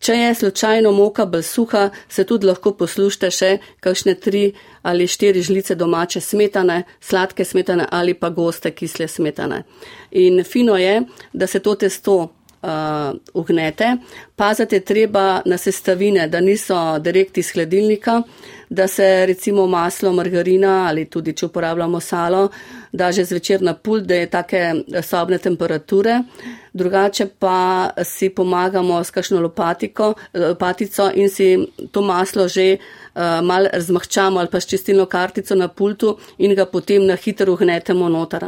Če 0.00 0.14
je 0.16 0.34
slučajno 0.34 0.92
moka 0.96 1.26
bolj 1.28 1.42
suha, 1.44 1.90
se 2.08 2.24
tudi 2.24 2.48
lahko 2.48 2.72
poslušte 2.72 3.28
še 3.30 3.50
kakšne 3.84 4.14
tri 4.16 4.46
ali 4.82 5.06
štiri 5.06 5.42
žlice 5.44 5.76
domače 5.76 6.22
smetane, 6.24 6.82
sladke 7.00 7.44
smetane 7.44 7.84
ali 7.90 8.14
pa 8.14 8.30
goste 8.32 8.72
kisle 8.72 9.08
smetane. 9.08 9.62
In 10.10 10.44
fino 10.44 10.76
je, 10.80 11.02
da 11.32 11.46
se 11.46 11.60
to 11.60 11.74
testo 11.74 12.16
uh, 12.62 13.16
ugnete. 13.34 13.96
Pazite 14.36 14.80
treba 14.80 15.42
na 15.44 15.58
sestavine, 15.58 16.28
da 16.28 16.40
niso 16.40 16.98
direkt 16.98 17.38
iz 17.38 17.52
hladilnika, 17.52 18.22
da 18.68 18.86
se 18.88 19.26
recimo 19.26 19.66
maslo, 19.66 20.12
margarina 20.12 20.86
ali 20.88 21.04
tudi 21.04 21.32
če 21.36 21.46
uporabljamo 21.46 22.00
salo, 22.00 22.48
da 22.92 23.12
že 23.12 23.24
zvečer 23.24 23.62
na 23.62 23.74
pult, 23.74 24.04
da 24.04 24.14
je 24.14 24.26
take 24.26 24.74
sobne 25.02 25.38
temperature. 25.38 26.22
Drugače 26.72 27.26
pa 27.38 27.90
si 28.04 28.28
pomagamo 28.30 29.04
s 29.04 29.10
kakšno 29.10 29.40
lopatiko, 29.40 30.14
lopatico 30.34 31.10
in 31.14 31.28
si 31.28 31.66
to 31.90 32.02
maslo 32.02 32.48
že 32.48 32.76
uh, 32.76 33.42
mal 33.42 33.66
razmahčamo 33.72 34.38
ali 34.40 34.48
pa 34.48 34.60
s 34.60 34.66
čistilno 34.66 35.06
kartico 35.06 35.54
na 35.54 35.68
pultu 35.68 36.18
in 36.38 36.54
ga 36.54 36.66
potem 36.66 37.06
na 37.06 37.16
hitro 37.16 37.56
gnetemo 37.56 38.08
noter. 38.08 38.46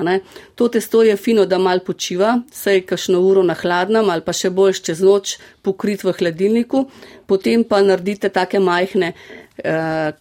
To 0.54 0.68
testo 0.68 1.02
je 1.02 1.16
fino, 1.16 1.46
da 1.46 1.58
mal 1.58 1.80
počiva, 1.80 2.38
saj 2.52 2.80
kakšno 2.80 3.20
uro 3.20 3.42
na 3.42 3.54
hladnem 3.54 4.10
ali 4.10 4.22
pa 4.22 4.32
še 4.32 4.50
bolj 4.50 4.82
čez 4.86 5.02
noč 5.02 5.38
pokrit 5.62 6.04
v 6.04 6.12
hladilniku, 6.12 6.86
potem 7.26 7.64
pa 7.64 7.82
naredite 7.82 8.28
take 8.28 8.58
majhne 8.58 9.12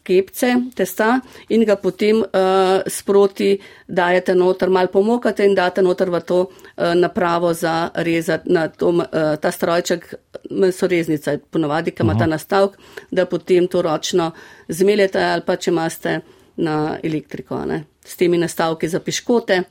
kepce 0.04 0.54
testa 0.76 1.20
in 1.50 1.66
ga 1.66 1.76
potem 1.76 2.22
uh, 2.22 2.82
sproti 2.88 3.58
dajete 3.88 4.36
noter, 4.36 4.70
mal 4.70 4.88
pomokate 4.88 5.46
in 5.46 5.56
date 5.56 5.82
noter 5.82 6.10
v 6.10 6.22
to 6.22 6.40
uh, 6.42 6.94
napravo 6.96 7.54
za 7.54 7.90
rezati 7.96 8.52
na 8.54 8.68
to, 8.68 8.90
uh, 8.90 9.36
ta 9.42 9.52
strojček, 9.52 10.14
mesoreznica, 10.50 11.38
ponovadi, 11.52 11.92
ki 11.92 12.04
ima 12.04 12.18
ta 12.18 12.28
nastavek, 12.28 12.78
da 13.12 13.26
potem 13.26 13.68
to 13.68 13.82
ročno 13.82 14.32
zmeljete 14.70 15.24
ali 15.24 15.42
pa 15.46 15.56
če 15.56 15.72
imate 15.72 16.20
na 16.58 16.98
elektriko, 17.04 17.66
ne, 17.66 17.84
s 18.06 18.18
temi 18.18 18.38
nastavki 18.38 18.88
za 18.88 19.00
piškote. 19.00 19.64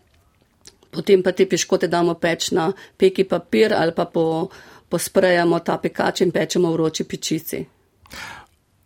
Potem 0.90 1.22
pa 1.22 1.32
te 1.32 1.46
piškote 1.46 1.86
damo 1.86 2.14
peč 2.14 2.50
na 2.50 2.72
peki 2.98 3.24
papir 3.24 3.74
ali 3.74 3.92
pa 3.94 4.04
po, 4.04 4.48
posprejamo 4.88 5.60
ta 5.60 5.78
pekač 5.78 6.20
in 6.20 6.32
pečemo 6.34 6.70
v 6.70 6.74
vroči 6.74 7.04
pičici. 7.04 7.66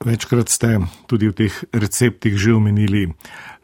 Večkrat 0.02 0.48
ste 0.48 0.80
tudi 1.06 1.30
v 1.30 1.36
teh 1.36 1.54
receptih 1.72 2.34
že 2.34 2.56
omenili 2.56 3.12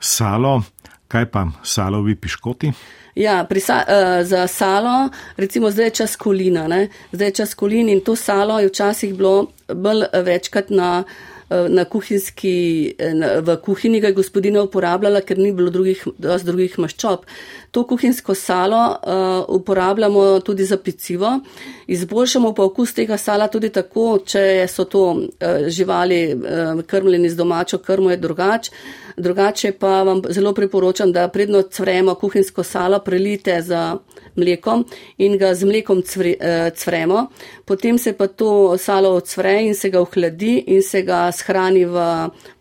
salo. 0.01 0.63
Kaj 1.11 1.27
pa 1.27 1.51
salovi 1.67 2.15
piškoti? 2.15 2.71
Ja, 3.19 3.43
sa, 3.59 3.83
uh, 3.83 4.23
za 4.23 4.47
salo, 4.47 5.11
recimo 5.35 5.71
zdaj 5.71 5.87
je 5.91 5.91
čas 5.91 6.15
kolina, 6.15 6.69
ne? 6.71 6.89
zdaj 7.11 7.27
je 7.27 7.37
čas 7.43 7.55
kolin 7.59 7.91
in 7.91 8.01
to 8.01 8.15
salo 8.15 8.61
je 8.63 8.71
včasih 8.71 9.15
bilo 9.19 9.51
bolj 9.67 10.07
večkrat 10.15 10.71
na 10.71 11.03
uh, 11.03 11.41
Eh, 11.51 11.67
na 11.69 11.83
kuhinjski, 11.85 12.95
v 13.43 13.57
kuhinji 13.65 13.99
ga 14.01 14.13
je 14.13 14.15
gospodina 14.15 14.63
uporabljala, 14.63 15.19
ker 15.27 15.39
ni 15.39 15.51
bilo 15.51 15.73
drugih, 15.75 16.05
drugih 16.47 16.77
maščob. 16.79 17.25
To 17.71 17.85
kuhinjsko 17.87 18.35
salo 18.35 18.79
uh, 18.87 19.45
uporabljamo 19.61 20.41
tudi 20.41 20.65
za 20.65 20.77
pecivo. 20.77 21.41
Izboljšamo 21.87 22.55
pa 22.55 22.65
okus 22.65 22.95
tega 22.95 23.17
sala 23.17 23.47
tudi 23.49 23.69
tako, 23.69 24.19
če 24.27 24.67
so 24.69 24.85
to 24.85 25.03
uh, 25.11 25.69
živali 25.69 26.35
uh, 26.35 26.83
krmljeni 26.87 27.31
z 27.31 27.37
domačo 27.37 27.79
krmo, 27.79 28.11
je 28.11 28.17
drugače. 28.17 28.71
Drugače 29.17 29.73
pa 29.73 30.03
vam 30.03 30.23
zelo 30.29 30.53
priporočam, 30.55 31.13
da 31.13 31.29
predno 31.29 31.63
cvremo 31.63 32.15
kuhinjsko 32.15 32.63
salo, 32.63 32.99
prelite 32.99 33.63
za 33.63 33.97
mlekom 34.37 34.85
in 35.19 35.39
ga 35.39 35.55
z 35.55 35.65
mlekom 35.65 36.03
cvre, 36.03 36.35
cvremo. 36.77 37.27
Potem 37.65 37.99
se 37.99 38.13
pa 38.13 38.27
to 38.27 38.79
salo 38.79 39.15
odsvre 39.15 39.61
in 39.67 39.75
se 39.75 39.91
ga 39.91 40.01
ohladi 40.01 40.65
in 40.67 40.83
se 40.83 41.03
ga 41.03 41.29
shrani 41.33 41.85
v 41.85 42.05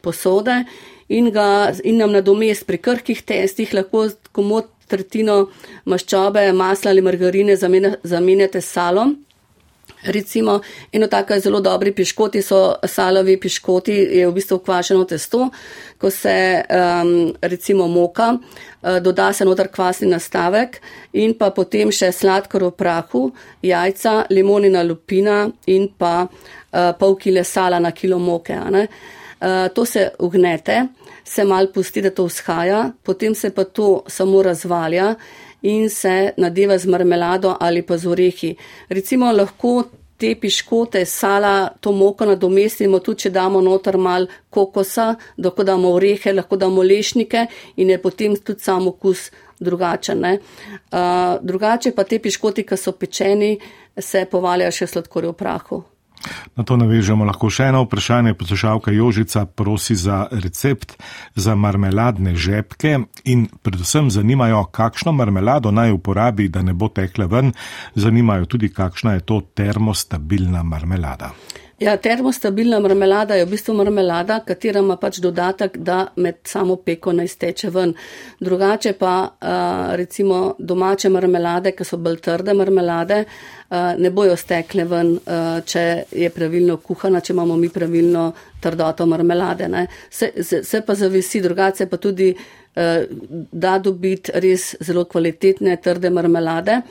posode 0.02 0.64
in, 1.08 1.32
ga, 1.32 1.72
in 1.84 1.98
nam 1.98 2.12
nadomest 2.14 2.68
pri 2.68 2.78
krhkih 2.78 3.22
testih 3.26 3.74
lahko 3.74 4.08
komod 4.32 4.70
tretjino 4.90 5.40
maščobe, 5.86 6.50
masla 6.54 6.92
ali 6.92 7.06
margarine 7.06 7.56
zamenjate 7.56 8.62
s 8.62 8.72
salom. 8.74 9.18
Recimo, 10.04 10.60
eno 10.92 11.08
tako 11.08 11.40
zelo 11.40 11.60
dobri 11.60 11.92
piškoti 11.92 12.42
so 12.42 12.76
salovi 12.88 13.36
piškoti, 13.40 13.94
je 13.94 14.28
v 14.28 14.32
bistvu 14.32 14.60
kvašeno 14.64 15.04
testo, 15.04 15.50
ko 15.98 16.10
se 16.10 16.64
um, 16.64 17.34
recimo 17.42 17.88
moka, 17.88 18.30
uh, 18.32 18.98
doda 19.04 19.34
se 19.34 19.46
notar 19.46 19.68
kvasni 19.68 20.08
nastavek 20.08 20.80
in 21.14 21.34
pa 21.36 21.52
potem 21.52 21.92
še 21.92 22.14
sladkor 22.16 22.70
v 22.70 22.72
prahu, 22.80 23.26
jajca, 23.62 24.30
limonina 24.32 24.86
lupina 24.88 25.50
in 25.68 25.90
pa 25.98 26.14
uh, 26.24 26.92
pol 27.00 27.18
kile 27.20 27.44
sala 27.44 27.80
na 27.80 27.92
kilo 27.92 28.20
moke. 28.20 28.56
Uh, 28.56 29.68
to 29.76 29.86
se 29.86 30.10
ugnete 30.20 30.86
se 31.30 31.44
mal 31.46 31.68
pusti, 31.74 32.02
da 32.02 32.10
to 32.10 32.26
vzhaja, 32.26 32.92
potem 33.04 33.36
se 33.36 33.52
pa 33.54 33.64
to 33.64 34.04
samo 34.08 34.42
razvalja 34.44 35.16
in 35.62 35.90
se 35.90 36.34
nadeva 36.38 36.78
z 36.78 36.90
marmelado 36.90 37.56
ali 37.60 37.82
pa 37.82 37.98
z 37.98 38.08
orehi. 38.08 38.56
Recimo 38.90 39.32
lahko 39.32 39.84
te 40.18 40.34
piškote, 40.36 41.06
sala, 41.06 41.70
to 41.80 41.92
moko 41.92 42.26
nadomestimo, 42.26 43.00
tudi 43.00 43.26
če 43.26 43.30
damo 43.36 43.62
noter 43.62 43.98
mal 43.98 44.26
kokosa, 44.50 45.14
lahko 45.38 45.64
damo 45.64 45.94
orehe, 45.96 46.34
lahko 46.34 46.58
damo 46.60 46.84
lešnike 46.84 47.46
in 47.78 47.94
je 47.94 48.02
potem 48.02 48.36
tudi 48.36 48.66
sam 48.66 48.88
okus 48.88 49.30
drugačen. 49.60 50.26
Uh, 50.26 51.38
drugače 51.44 51.94
pa 51.96 52.04
te 52.04 52.20
piškoti, 52.20 52.66
ki 52.66 52.78
so 52.78 52.96
pečeni, 52.98 53.54
se 54.00 54.26
povaljajo 54.32 54.76
še 54.82 54.92
sladkorje 54.96 55.32
v 55.32 55.40
prahu. 55.40 55.84
Na 56.56 56.64
to 56.64 56.78
navežemo 56.78 57.26
lahko 57.26 57.50
še 57.50 57.70
eno 57.72 57.86
vprašanje. 57.86 58.34
Poslušalka 58.40 58.92
Jožica 58.92 59.46
prosi 59.46 59.96
za 59.96 60.26
recept 60.32 60.98
za 61.36 61.56
marmeladne 61.56 62.36
žepke 62.36 62.98
in 63.24 63.48
predvsem 63.64 64.12
zanimajo, 64.12 64.66
kakšno 64.72 65.12
marmelado 65.16 65.72
naj 65.72 65.96
uporabi, 65.96 66.50
da 66.50 66.62
ne 66.62 66.74
bo 66.74 66.90
tekla 66.90 67.26
ven. 67.26 67.54
Zanimajo 67.96 68.46
tudi, 68.46 68.74
kakšna 68.74 69.18
je 69.18 69.26
to 69.26 69.42
termostabilna 69.56 70.64
marmelada. 70.64 71.32
Ja, 71.80 71.98
termostabilna 71.98 72.80
marmelada 72.80 73.36
je 73.36 73.46
v 73.46 73.50
bistvu 73.54 73.74
marmelada, 73.78 74.42
katera 74.44 74.82
ima 74.84 74.98
pač 75.00 75.22
dodatek, 75.24 75.78
da 75.80 76.00
med 76.20 76.42
samo 76.44 76.76
peko 76.84 77.14
ne 77.16 77.24
izteče 77.24 77.70
ven. 77.72 77.94
Drugače 78.40 78.92
pa 79.00 79.14
recimo 79.96 80.56
domače 80.60 81.10
marmelade, 81.10 81.72
ki 81.72 81.88
so 81.88 81.98
bolj 81.98 82.18
trde 82.26 82.54
marmelade, 82.54 83.22
ne 83.98 84.12
bojo 84.12 84.36
stekle 84.36 84.84
ven, 84.92 85.14
če 85.66 85.84
je 86.12 86.30
pravilno 86.36 86.76
kuhana, 86.84 87.22
če 87.24 87.32
imamo 87.34 87.56
mi 87.56 87.70
pravilno 87.72 88.26
trdoto 88.60 89.06
marmelade. 89.08 89.70
Se, 90.10 90.34
se, 90.44 90.64
se 90.64 90.82
pa 90.84 90.96
zavisi, 91.00 91.40
drugače 91.42 91.88
pa 91.88 91.98
tudi 91.98 92.34
da 92.76 93.78
dobiti 93.80 94.36
res 94.36 94.74
zelo 94.84 95.06
kvalitetne 95.06 95.78
trde 95.80 96.12
marmelade. 96.12 96.82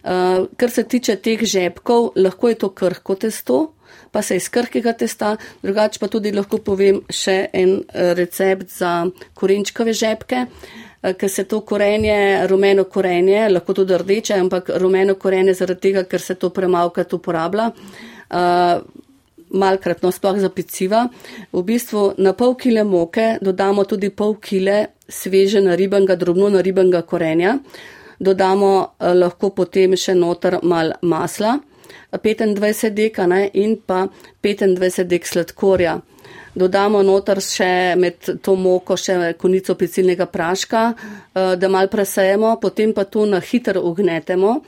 Kar 0.00 0.72
se 0.72 0.86
tiče 0.88 1.18
teh 1.20 1.44
žepkov, 1.44 2.14
lahko 2.16 2.48
je 2.48 2.58
to 2.64 2.72
krhko 2.72 3.18
testo 3.20 3.60
pa 4.12 4.22
se 4.22 4.36
iz 4.36 4.48
krhkega 4.48 4.92
testa, 4.92 5.36
drugače 5.62 5.98
pa 6.00 6.08
tudi 6.08 6.32
lahko 6.32 6.58
povem 6.64 7.00
še 7.10 7.36
en 7.52 7.76
eh, 7.80 8.12
recept 8.18 8.70
za 8.74 8.92
korenčkove 9.34 9.94
žepke, 9.96 10.46
eh, 10.46 11.14
ker 11.14 11.30
se 11.30 11.44
to 11.44 11.60
korenje, 11.66 12.46
rumeno 12.50 12.84
korenje, 12.84 13.48
lahko 13.48 13.74
tudi 13.74 13.98
rdeče, 13.98 14.40
ampak 14.40 14.72
rumeno 14.82 15.14
korenje 15.14 15.54
zaradi 15.54 15.88
tega, 15.88 16.04
ker 16.04 16.20
se 16.20 16.34
to 16.34 16.50
premalkrat 16.50 17.12
uporablja. 17.12 17.70
Uh, 18.30 18.82
Malkrat, 19.50 20.04
no, 20.06 20.12
sploh 20.14 20.36
za 20.38 20.46
peciva. 20.54 21.08
V 21.50 21.62
bistvu 21.66 22.12
na 22.22 22.30
pol 22.38 22.52
kile 22.54 22.84
moke 22.86 23.32
dodamo 23.42 23.82
tudi 23.82 24.06
pol 24.14 24.36
kile 24.38 24.92
sveže 25.10 25.58
naribenega, 25.64 26.14
drobno 26.14 26.52
naribenega 26.54 27.02
korenja. 27.02 27.56
Dodamo 28.20 28.70
eh, 28.84 29.10
lahko 29.16 29.50
potem 29.50 29.96
še 29.98 30.14
noter 30.14 30.60
mal 30.62 30.94
masla, 31.02 31.56
25 32.12 32.90
deka 32.90 33.26
ne, 33.26 33.50
in 33.54 33.76
pa 33.86 34.06
25 34.42 35.04
dek 35.04 35.26
sladkorja. 35.26 36.00
Dodamo 36.54 37.02
noter 37.06 37.38
še 37.38 37.94
med 37.96 38.26
to 38.42 38.56
moko 38.58 38.96
še 38.98 39.34
konico 39.38 39.76
pecilnega 39.78 40.26
praška, 40.26 40.82
eh, 40.90 41.56
da 41.56 41.68
mal 41.68 41.88
presejemo, 41.88 42.56
potem 42.60 42.92
pa 42.92 43.04
to 43.04 43.26
na 43.26 43.40
hitro 43.40 43.80
ugnetemo 43.80 44.60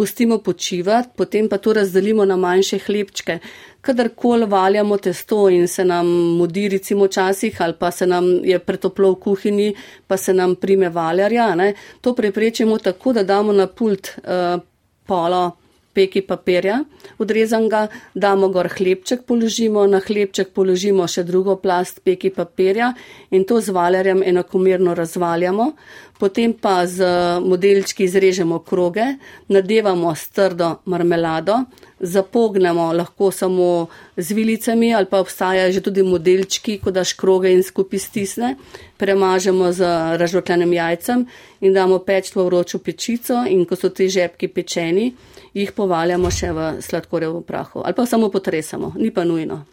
pustimo 0.00 0.38
počivati, 0.38 1.08
potem 1.16 1.48
pa 1.48 1.58
to 1.58 1.72
razdelimo 1.72 2.24
na 2.24 2.36
manjše 2.36 2.78
hlebčke. 2.86 3.38
Kadarkoli 3.80 4.46
valjamo 4.46 4.96
testo 4.96 5.48
in 5.48 5.68
se 5.68 5.84
nam 5.84 6.06
mudi, 6.38 6.68
recimo 6.68 7.04
včasih, 7.04 7.60
ali 7.60 7.74
pa 7.78 7.90
se 7.90 8.06
nam 8.06 8.24
je 8.44 8.58
pretoplo 8.58 9.10
v 9.12 9.20
kuhinji, 9.20 9.74
pa 10.06 10.16
se 10.16 10.32
nam 10.32 10.54
prime 10.56 10.88
valjarja, 10.88 11.54
ne? 11.54 11.74
to 12.00 12.14
preprečimo 12.14 12.78
tako, 12.78 13.12
da 13.12 13.22
damo 13.22 13.52
na 13.52 13.66
pult 13.66 14.08
uh, 14.16 14.62
polo 15.06 15.59
peki 15.92 16.22
papirja, 16.22 16.80
odrezan 17.18 17.68
ga, 17.68 17.86
damo 18.14 18.48
gor 18.48 18.68
hlebček, 18.70 19.24
položimo, 19.26 19.86
na 19.90 20.00
hlebček 20.04 20.52
položimo 20.54 21.06
še 21.10 21.24
drugo 21.26 21.56
plast 21.62 22.00
peki 22.04 22.30
papirja 22.34 22.92
in 23.30 23.44
to 23.44 23.60
z 23.60 23.74
valjarjem 23.74 24.22
enakomerno 24.22 24.94
razvaljamo 24.94 25.72
potem 26.20 26.52
pa 26.52 26.84
z 26.86 27.06
modelčki 27.40 28.04
izrežemo 28.04 28.58
kroge, 28.60 29.16
nadevamo 29.48 30.12
s 30.14 30.28
trdo 30.28 30.74
marmelado, 30.84 31.64
zapognemo 32.00 32.92
lahko 32.92 33.30
samo 33.30 33.88
z 34.16 34.36
vilicami 34.36 34.94
ali 34.94 35.06
pa 35.06 35.20
obstajajo 35.20 35.72
že 35.72 35.80
tudi 35.80 36.02
modelčki, 36.02 36.78
ko 36.78 36.90
daš 36.90 37.12
kroge 37.12 37.52
in 37.52 37.62
skupaj 37.62 37.98
stisne, 37.98 38.54
premažemo 38.96 39.72
z 39.72 39.90
razžotljenim 40.20 40.72
jajcem 40.72 41.26
in 41.60 41.74
damo 41.74 41.98
peč 41.98 42.32
v 42.34 42.44
vročo 42.44 42.78
pečico 42.78 43.44
in 43.48 43.64
ko 43.64 43.76
so 43.76 43.88
ti 43.88 44.08
žepki 44.08 44.48
pečeni, 44.48 45.12
jih 45.54 45.72
povaljamo 45.72 46.30
še 46.30 46.52
v 46.52 46.72
sladkorevo 46.80 47.40
prahu 47.40 47.84
ali 47.84 47.94
pa 47.94 48.06
samo 48.06 48.30
potresamo, 48.30 48.92
ni 48.96 49.10
pa 49.10 49.24
nujno. 49.24 49.64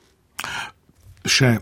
Še 1.27 1.57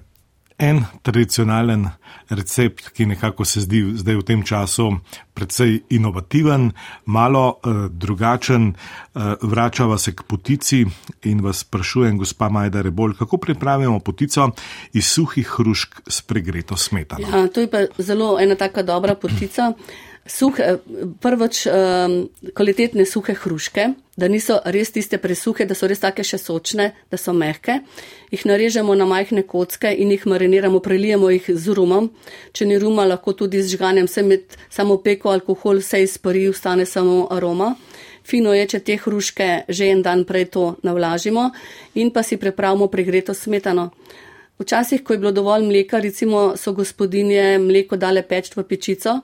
en 0.58 0.84
tradicionalen 1.04 1.90
recept, 2.30 2.90
ki 2.90 3.06
nekako 3.06 3.46
se 3.46 3.62
zdi 3.62 3.82
zdaj 4.00 4.16
v 4.16 4.24
tem 4.24 4.44
času 4.44 4.88
precej 5.34 5.82
inovativen, 5.90 6.72
malo 7.06 7.60
uh, 7.60 7.86
drugačen. 7.92 8.72
Uh, 8.72 9.36
vračava 9.42 9.98
se 9.98 10.16
k 10.16 10.24
potici 10.24 10.86
in 11.24 11.42
vas 11.44 11.60
sprašujem, 11.66 12.18
gospa 12.18 12.50
Majda 12.50 12.82
Rebol, 12.82 13.14
kako 13.14 13.38
pripravimo 13.38 14.00
potico 14.00 14.50
iz 14.94 15.06
suhih 15.06 15.48
hrušk 15.58 16.02
s 16.08 16.22
pregreto 16.22 16.78
smetano. 16.78 17.28
Ja, 17.28 17.48
to 17.48 17.60
je 17.60 17.70
pa 17.72 17.86
zelo 17.98 18.40
ena 18.40 18.56
taka 18.56 18.84
dobra 18.84 19.16
potica. 19.16 19.74
Suhe, 20.26 20.78
prvoč 21.22 21.68
um, 21.70 22.14
kvalitetne 22.58 23.06
suhe 23.06 23.36
hruške, 23.38 23.84
da 24.18 24.26
niso 24.28 24.56
res 24.74 24.90
tiste 24.90 25.20
presuhe, 25.22 25.68
da 25.70 25.78
so 25.78 25.86
res 25.86 26.02
take 26.02 26.26
še 26.26 26.40
sočne, 26.42 26.88
da 27.14 27.20
so 27.22 27.30
mehke. 27.30 27.76
Jih 28.34 28.46
narežemo 28.50 28.96
na 28.98 29.06
majhne 29.06 29.44
kocke 29.46 29.92
in 29.94 30.10
jih 30.16 30.26
mariniramo, 30.26 30.82
prelijemo 30.82 31.30
jih 31.30 31.52
z 31.54 31.78
rumom. 31.78 32.10
Če 32.58 32.66
ni 32.66 32.82
ruma, 32.82 33.06
lahko 33.06 33.36
tudi 33.38 33.62
z 33.62 33.76
žganjem, 33.78 34.10
vse 34.10 34.26
med 34.26 34.58
samo 34.74 34.98
peko 34.98 35.30
alkohol, 35.30 35.84
vse 35.86 36.02
izpari, 36.08 36.48
ostane 36.50 36.90
samo 36.90 37.28
aroma. 37.30 37.76
Fino 38.26 38.54
je, 38.58 38.66
če 38.66 38.80
te 38.82 38.98
hruške 38.98 39.50
že 39.70 39.92
en 39.94 40.02
dan 40.02 40.26
prej 40.26 40.50
to 40.58 40.72
navlažimo 40.82 41.52
in 41.94 42.10
pa 42.10 42.26
si 42.26 42.42
pripravimo 42.42 42.90
pregreto 42.90 43.38
smetano. 43.38 43.92
Včasih, 44.60 45.04
ko 45.04 45.14
je 45.14 45.20
bilo 45.20 45.32
dovolj 45.36 45.66
mleka, 45.68 46.00
recimo 46.00 46.54
so 46.58 46.72
gospodinje 46.74 47.58
mleko 47.60 47.98
dale 48.00 48.22
peč 48.24 48.54
v 48.56 48.64
pečico 48.64 49.20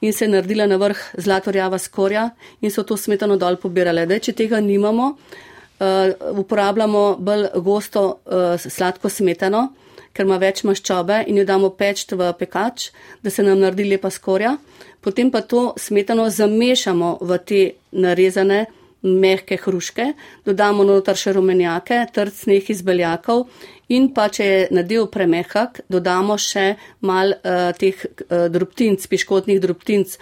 in 0.00 0.12
se 0.12 0.28
naredila 0.28 0.66
na 0.66 0.76
vrh 0.78 1.00
zlatorjava 1.18 1.78
skorja 1.78 2.28
in 2.60 2.70
so 2.70 2.84
to 2.86 2.96
smetano 2.96 3.36
dol 3.36 3.56
pobirale. 3.58 4.06
Da, 4.06 4.18
če 4.18 4.32
tega 4.32 4.60
nimamo, 4.62 5.08
uh, 5.10 6.38
uporabljamo 6.38 7.02
bolj 7.18 7.48
gosto 7.66 8.04
uh, 8.06 8.54
sladko 8.54 9.10
smetano, 9.10 9.72
ker 10.14 10.22
ima 10.24 10.38
več 10.38 10.62
maščobe 10.62 11.24
in 11.26 11.42
jo 11.42 11.44
damo 11.44 11.72
peč 11.74 12.06
v 12.12 12.30
pekač, 12.38 12.90
da 13.22 13.30
se 13.30 13.42
nam 13.42 13.58
naredi 13.58 13.88
lepa 13.90 14.10
skorja. 14.10 14.54
Potem 15.02 15.34
pa 15.34 15.42
to 15.42 15.72
smetano 15.78 16.30
zamešamo 16.30 17.16
v 17.26 17.38
te 17.42 17.62
narezane 17.90 18.66
mehke 19.02 19.58
hruške, 19.60 20.12
dodamo 20.46 20.84
notar 20.84 21.18
še 21.18 21.34
rumenjake, 21.36 21.98
trd 22.14 22.34
sneh 22.34 22.70
iz 22.72 22.82
beljakov 22.86 23.46
in 23.92 24.08
pa, 24.14 24.28
če 24.32 24.46
je 24.46 24.62
nadev 24.74 25.10
premehak, 25.14 25.82
dodamo 25.92 26.38
še 26.40 26.74
mal 27.06 27.36
uh, 27.36 27.70
teh 27.78 27.94
uh, 27.94 28.46
drobtinc, 28.50 29.04
piškotnih 29.06 29.60
drobtinc. 29.62 30.16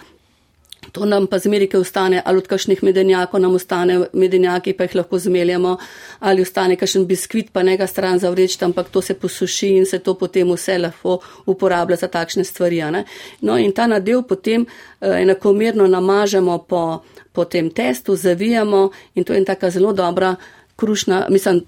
To 0.95 1.05
nam 1.05 1.27
pa 1.27 1.39
zmerike 1.39 1.77
ostane, 1.77 2.21
ali 2.25 2.39
od 2.39 2.47
kakšnih 2.47 2.83
medenjakov 2.83 3.41
nam 3.43 3.55
ostane 3.55 3.97
medenjaki, 4.13 4.73
pa 4.73 4.87
jih 4.87 4.95
lahko 4.95 5.19
zmeljamo, 5.19 5.77
ali 6.19 6.41
ostane 6.41 6.77
kakšen 6.79 7.03
biskvit, 7.05 7.51
pa 7.51 7.63
ne 7.63 7.75
ga 7.77 7.87
stran 7.87 8.19
zavreč, 8.19 8.55
ampak 8.63 8.89
to 8.89 9.01
se 9.01 9.13
posuši 9.13 9.73
in 9.81 9.85
se 9.85 9.99
to 9.99 10.13
potem 10.15 10.53
vse 10.55 10.77
lahko 10.79 11.19
uporablja 11.45 11.99
za 11.99 12.07
takšne 12.07 12.43
stvari. 12.43 12.79
Ne? 12.91 13.03
No 13.41 13.57
in 13.59 13.75
ta 13.75 13.87
nadev 13.91 14.23
potem 14.29 14.63
uh, 14.63 15.19
enakomerno 15.19 15.87
namažemo 15.87 16.57
po 16.69 17.03
po 17.35 17.45
tem 17.45 17.69
testu 17.69 18.15
zavijamo 18.15 18.89
in 19.15 19.23
to 19.23 19.33
je 19.33 19.45
taka 19.45 19.69
zelo 19.69 19.93
dobra 19.93 20.35
krušna, 20.75 21.25
mislim, 21.29 21.61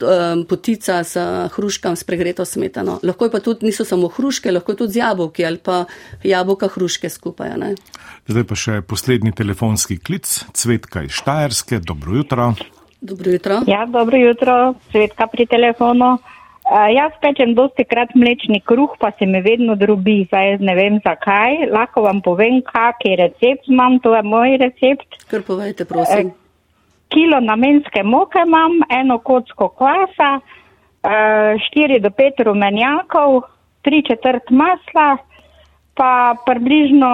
potica 0.49 1.03
s 1.03 1.17
hruškam 1.55 1.95
s 1.95 2.03
pregreto 2.03 2.45
smetano. 2.45 2.99
Lahko 3.03 3.25
je 3.25 3.31
pa 3.31 3.39
tudi, 3.39 3.65
niso 3.65 3.85
samo 3.85 4.07
hruške, 4.07 4.51
lahko 4.51 4.71
je 4.71 4.77
tudi 4.77 4.93
z 4.93 5.03
jabolki 5.03 5.45
ali 5.45 5.57
pa 5.63 5.85
jabolka 6.23 6.67
hruške 6.67 7.09
skupaj. 7.09 7.55
Ne? 7.57 7.75
Zdaj 8.27 8.43
pa 8.43 8.55
še 8.55 8.81
poslednji 8.81 9.31
telefonski 9.31 9.97
klic, 9.97 10.27
Cvetka 10.53 11.05
iz 11.07 11.15
Štajerske, 11.15 11.79
dobro 11.79 12.17
jutro. 12.19 12.53
Dobro 13.01 13.31
jutro. 13.31 13.61
Ja, 13.67 13.85
dobro 13.85 14.17
jutro, 14.17 14.75
Cvetka 14.91 15.27
pri 15.31 15.45
telefonu. 15.45 16.17
Uh, 16.67 16.89
jaz 16.91 17.13
pečem 17.23 17.53
dosti 17.55 17.85
krat 17.87 18.11
mlečni 18.11 18.59
kruh, 18.59 18.97
pa 18.99 19.13
se 19.15 19.25
mi 19.25 19.39
vedno 19.41 19.77
drubi, 19.79 20.25
zdaj 20.27 20.57
ne 20.59 20.75
vem 20.75 20.97
zakaj. 21.05 21.69
Lahko 21.71 22.03
vam 22.03 22.19
povem, 22.25 22.59
kak 22.67 23.05
je 23.07 23.15
recept 23.15 23.71
imam, 23.71 24.01
to 24.03 24.11
je 24.15 24.23
moj 24.27 24.57
recept. 24.59 25.15
Kar 25.31 25.47
povejte, 25.47 25.87
prosim. 25.87 26.33
Uh, 26.33 26.46
kilo 27.09 27.39
namenske 27.39 28.03
moke 28.03 28.39
imam, 28.47 28.81
eno 28.89 29.19
kocko 29.19 29.69
kvasa, 29.69 30.31
uh, 30.39 31.53
štiri 31.67 31.99
do 31.99 32.09
pet 32.09 32.39
rumenjakov, 32.39 33.41
tri 33.81 34.03
četrt 34.07 34.49
masla, 34.49 35.17
pa 35.97 36.35
približno 36.45 37.09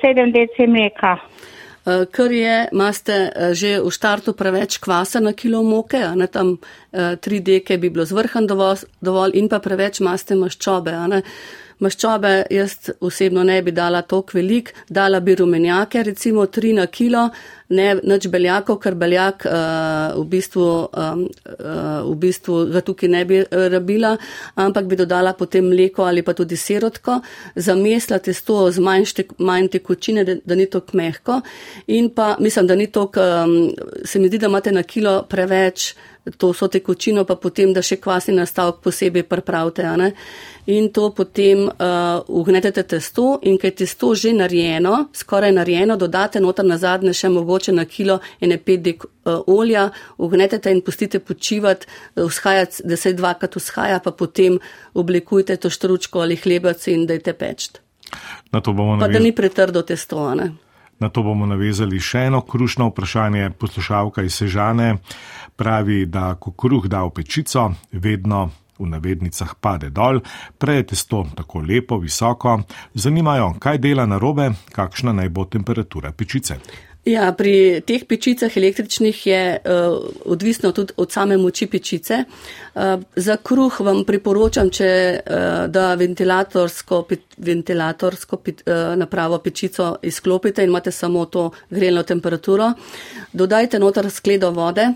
sedem 0.00 0.32
deci 0.32 0.66
mleka. 0.66 1.16
Eh, 1.82 2.04
ker 2.14 2.30
je, 2.30 2.68
imate 2.72 3.14
eh, 3.26 3.54
že 3.58 3.82
v 3.82 3.90
štartu 3.90 4.38
preveč 4.38 4.78
kvasa 4.78 5.18
na 5.18 5.34
kilo 5.34 5.66
moke, 5.66 5.98
a 5.98 6.14
ne 6.14 6.30
tam 6.30 6.62
eh, 6.92 7.16
tri 7.16 7.40
deke 7.40 7.78
bi 7.78 7.90
bilo 7.90 8.04
zvrhan 8.04 8.46
dovolj, 8.46 8.86
dovolj 9.00 9.36
in 9.38 9.48
pa 9.48 9.58
preveč 9.58 10.00
imate 10.00 10.38
maščobe. 10.38 11.22
Maščobe 11.82 12.30
jaz 12.52 12.92
osebno 13.02 13.42
ne 13.46 13.56
bi 13.64 13.72
dala 13.74 14.04
tok 14.06 14.34
velik, 14.36 14.70
dala 14.86 15.18
bi 15.20 15.34
rumenjake, 15.34 16.04
recimo 16.06 16.44
tri 16.46 16.70
na 16.76 16.86
kilo, 16.86 17.24
ne 17.74 17.86
nič 17.96 18.28
beljakov, 18.30 18.78
ker 18.82 18.94
beljak 18.98 19.46
uh, 19.48 20.12
v, 20.20 20.24
bistvu, 20.34 20.66
um, 20.92 21.24
uh, 21.24 22.04
v 22.06 22.14
bistvu 22.22 22.58
ga 22.74 22.84
tukaj 22.86 23.10
ne 23.10 23.24
bi 23.26 23.40
rabila, 23.50 24.12
ampak 24.62 24.86
bi 24.90 24.98
dodala 25.00 25.32
potem 25.38 25.70
mleko 25.72 26.06
ali 26.06 26.22
pa 26.22 26.36
tudi 26.38 26.58
sirotko, 26.60 27.18
zamesla 27.56 28.20
testo 28.22 28.68
z 28.70 28.84
manj, 28.84 29.08
štek, 29.14 29.34
manj 29.42 29.72
tekočine, 29.78 30.26
da, 30.28 30.38
da 30.38 30.58
ni 30.58 30.68
to 30.70 30.84
mehko 30.92 31.40
in 31.88 32.12
pa 32.14 32.36
mislim, 32.38 32.68
da 32.68 32.78
ni 32.78 32.86
to, 32.92 33.08
um, 33.16 33.58
se 34.04 34.22
mi 34.22 34.30
zdi, 34.30 34.38
da 34.38 34.52
imate 34.52 34.72
na 34.72 34.86
kilo 34.86 35.22
preveč 35.28 35.94
to 36.36 36.52
so 36.54 36.68
tekočino, 36.68 37.24
pa 37.24 37.34
potem, 37.36 37.72
da 37.74 37.82
še 37.82 37.98
kvasni 37.98 38.34
nastavek 38.36 38.78
posebej 38.84 39.24
pripravite. 39.26 39.86
In 40.70 40.88
to 40.94 41.08
potem 41.10 41.66
uh, 41.66 42.22
ugnetete 42.28 42.84
testo 42.86 43.40
in 43.42 43.58
kaj 43.58 43.74
testo 43.82 44.14
že 44.14 44.30
narejeno, 44.32 45.08
skoraj 45.12 45.50
narejeno, 45.52 45.96
dodate 45.98 46.40
noter 46.40 46.64
na 46.64 46.78
zadnje 46.78 47.14
še 47.18 47.32
mogoče 47.34 47.74
na 47.74 47.84
kilo 47.84 48.20
ene 48.40 48.60
pet 48.62 48.82
dek 48.86 49.04
uh, 49.04 49.42
olja, 49.50 49.90
ugnetete 50.18 50.70
in 50.70 50.82
pustite 50.86 51.18
počivati, 51.18 51.86
vzhajati, 52.16 52.86
da 52.86 52.96
se 52.96 53.12
dvakrat 53.18 53.58
vzhaja, 53.58 53.98
pa 53.98 54.14
potem 54.14 54.60
oblikujte 54.94 55.56
to 55.56 55.70
štručko 55.70 56.22
ali 56.22 56.38
hlebac 56.38 56.86
in 56.86 57.06
dajte 57.10 57.34
peč. 57.34 57.72
Pa 59.00 59.08
da 59.08 59.18
ni 59.18 59.32
pretrdo 59.34 59.82
testo. 59.82 60.34
Ne? 60.38 60.52
Na 61.02 61.08
to 61.10 61.24
bomo 61.26 61.46
navezali 61.50 61.98
še 61.98 62.28
eno 62.28 62.40
krušno 62.46 62.86
vprašanje. 62.92 63.50
Poslušalka 63.58 64.22
iz 64.22 64.36
Sežane 64.38 65.00
pravi, 65.58 66.06
da 66.06 66.34
ko 66.38 66.52
kruh 66.54 66.86
da 66.86 67.00
v 67.02 67.10
pečico, 67.16 67.72
vedno 67.92 68.50
v 68.78 68.86
navednicah 68.86 69.56
pade 69.60 69.90
dol, 69.90 70.20
prej 70.58 70.76
je 70.76 70.86
testo 70.92 71.24
tako 71.34 71.64
lepo, 71.66 71.98
visoko. 71.98 72.60
Zanimajo, 72.94 73.56
kaj 73.58 73.82
dela 73.82 74.06
na 74.06 74.18
robe, 74.22 74.52
kakšna 74.70 75.12
naj 75.12 75.28
bo 75.34 75.44
temperatura 75.50 76.14
pečice. 76.14 76.60
Ja, 77.02 77.32
pri 77.34 77.82
teh 77.82 78.04
pečicah 78.06 78.56
električnih 78.56 79.26
je 79.26 79.58
uh, 79.58 79.96
odvisno 80.24 80.70
tudi 80.72 80.94
od 80.96 81.10
same 81.10 81.36
moči 81.36 81.66
pečice. 81.66 82.24
Uh, 82.74 83.02
za 83.16 83.36
kruh 83.42 83.80
vam 83.80 84.04
priporočam, 84.06 84.70
če 84.70 84.86
uh, 85.18 85.66
da 85.66 85.94
ventilatorsko, 85.98 87.02
pe, 87.02 87.18
ventilatorsko 87.42 88.38
pe, 88.38 88.54
uh, 88.62 88.94
napravo 88.94 89.40
pečico 89.42 89.96
izklopite 90.02 90.62
in 90.62 90.70
imate 90.70 90.94
samo 90.94 91.24
to 91.26 91.50
grelno 91.70 92.02
temperaturo. 92.06 92.70
Dodajte 93.32 93.82
noter 93.82 94.06
skledo 94.10 94.52
vode, 94.54 94.86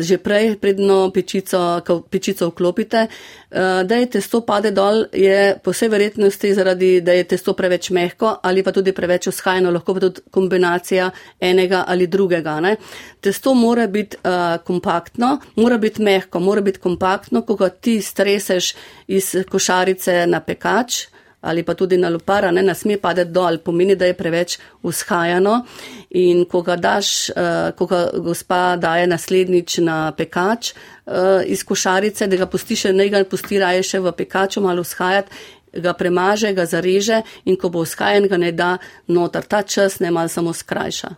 že 0.00 0.18
prej, 0.18 0.56
predno 0.60 1.10
pečico, 1.10 1.80
pečico 2.10 2.48
vklopite. 2.48 3.06
Eh, 3.50 3.84
da 3.84 3.96
je 3.96 4.06
testo 4.06 4.40
pade 4.40 4.70
dol, 4.70 5.06
je 5.12 5.56
po 5.64 5.72
vsej 5.72 5.88
verjetnosti 5.88 6.54
zaradi, 6.54 7.00
da 7.00 7.12
je 7.12 7.24
testo 7.24 7.54
preveč 7.56 7.90
mehko 7.90 8.34
ali 8.42 8.62
pa 8.62 8.72
tudi 8.72 8.92
preveč 8.92 9.26
ushajno, 9.26 9.70
lahko 9.70 9.94
pa 9.94 10.00
tudi 10.00 10.20
kombinacija 10.30 11.10
enega 11.40 11.84
ali 11.88 12.06
drugega. 12.06 12.60
Ne. 12.60 12.76
Testo 13.20 13.54
mora 13.54 13.86
biti 13.86 14.16
uh, 14.20 14.60
kompaktno, 14.64 15.38
mora 15.56 15.78
biti 15.78 16.02
mehko, 16.02 16.40
mora 16.40 16.60
biti 16.60 16.78
kompaktno, 16.78 17.42
ko 17.42 17.56
ga 17.56 17.68
ti 17.68 18.02
streseš 18.02 18.74
iz 19.06 19.36
košarice 19.50 20.26
na 20.26 20.40
pekač 20.40 21.06
ali 21.40 21.62
pa 21.62 21.74
tudi 21.74 21.96
na 21.96 22.08
lupara, 22.08 22.50
ne, 22.50 22.62
ne 22.62 22.74
sme 22.74 22.98
padati 22.98 23.30
dol, 23.30 23.58
pomeni, 23.64 23.94
da 23.96 24.06
je 24.06 24.14
preveč 24.14 24.58
ushajano 24.82 25.60
in 26.10 26.44
ko 26.48 26.62
ga 26.62 26.76
daš, 26.76 27.30
uh, 27.30 27.70
ko 27.76 27.86
ga 27.86 28.00
gospa 28.24 28.76
daje 28.80 29.06
naslednjič 29.06 29.78
na 29.84 30.12
pekač 30.16 30.72
uh, 30.72 31.44
iz 31.44 31.64
košarice, 31.64 32.26
da 32.26 32.36
ga 32.36 32.46
pusti 32.48 32.76
še, 32.76 32.92
ne 32.92 33.08
ga 33.12 33.24
pusti 33.28 33.60
raje 33.60 33.82
še 33.84 34.00
v 34.00 34.12
pekaču 34.16 34.64
malo 34.64 34.86
ushajati, 34.86 35.30
ga 35.72 35.92
premaže, 35.92 36.52
ga 36.52 36.66
zareže 36.66 37.22
in 37.44 37.56
ko 37.56 37.68
bo 37.68 37.84
ushajen, 37.84 38.28
ga 38.28 38.36
ne 38.36 38.52
da 38.52 38.78
notar. 39.08 39.42
Ta 39.42 39.62
čas 39.62 40.00
ne 40.00 40.10
malo 40.10 40.28
samo 40.28 40.52
skrajša. 40.52 41.10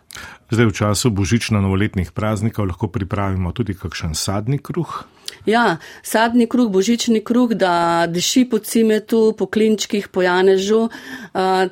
Zdaj 0.51 0.67
v 0.67 0.75
času 0.75 1.11
božično-novoletnih 1.15 2.11
praznikov 2.11 2.67
lahko 2.67 2.91
pripravimo 2.91 3.53
tudi 3.55 3.75
kakšen 3.75 4.15
sadni 4.19 4.59
kruh. 4.59 5.07
Ja, 5.47 5.79
sadni 6.03 6.47
kruh, 6.51 6.69
božični 6.69 7.23
kruh, 7.25 7.55
da 7.55 8.07
diši 8.11 8.45
po 8.51 8.59
cimetu, 8.59 9.33
po 9.39 9.47
klinčkih, 9.47 10.09
po 10.09 10.23
janežu. 10.23 10.89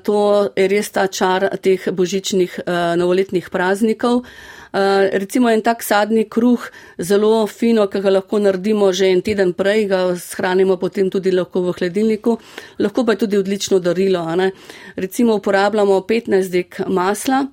To 0.03 0.19
je 0.57 0.69
res 0.69 0.89
ta 0.95 1.07
čar 1.07 1.51
teh 1.61 1.91
božičnih 1.93 2.61
novoletnih 2.97 3.51
praznikov. 3.51 4.25
Uh, 4.73 5.09
recimo 5.13 5.49
en 5.49 5.63
tak 5.63 5.83
sadni 5.83 6.25
kruh, 6.29 6.61
zelo 7.01 7.47
fino, 7.47 7.87
ki 7.89 8.01
ga 8.05 8.11
lahko 8.11 8.39
naredimo 8.39 8.93
že 8.93 9.09
en 9.13 9.23
teden 9.23 9.53
prej, 9.53 9.87
ga 9.89 10.01
shranimo 10.17 10.77
potem 10.77 11.11
tudi 11.11 11.33
lahko 11.33 11.63
v 11.63 11.75
hladilniku, 11.79 12.39
lahko 12.79 13.05
pa 13.05 13.13
je 13.13 13.25
tudi 13.25 13.39
odlično 13.39 13.79
darilo. 13.79 14.27
Recimo 14.97 15.35
uporabljamo 15.35 16.01
15 16.01 16.51
dek 16.51 16.81
masla, 16.87 17.47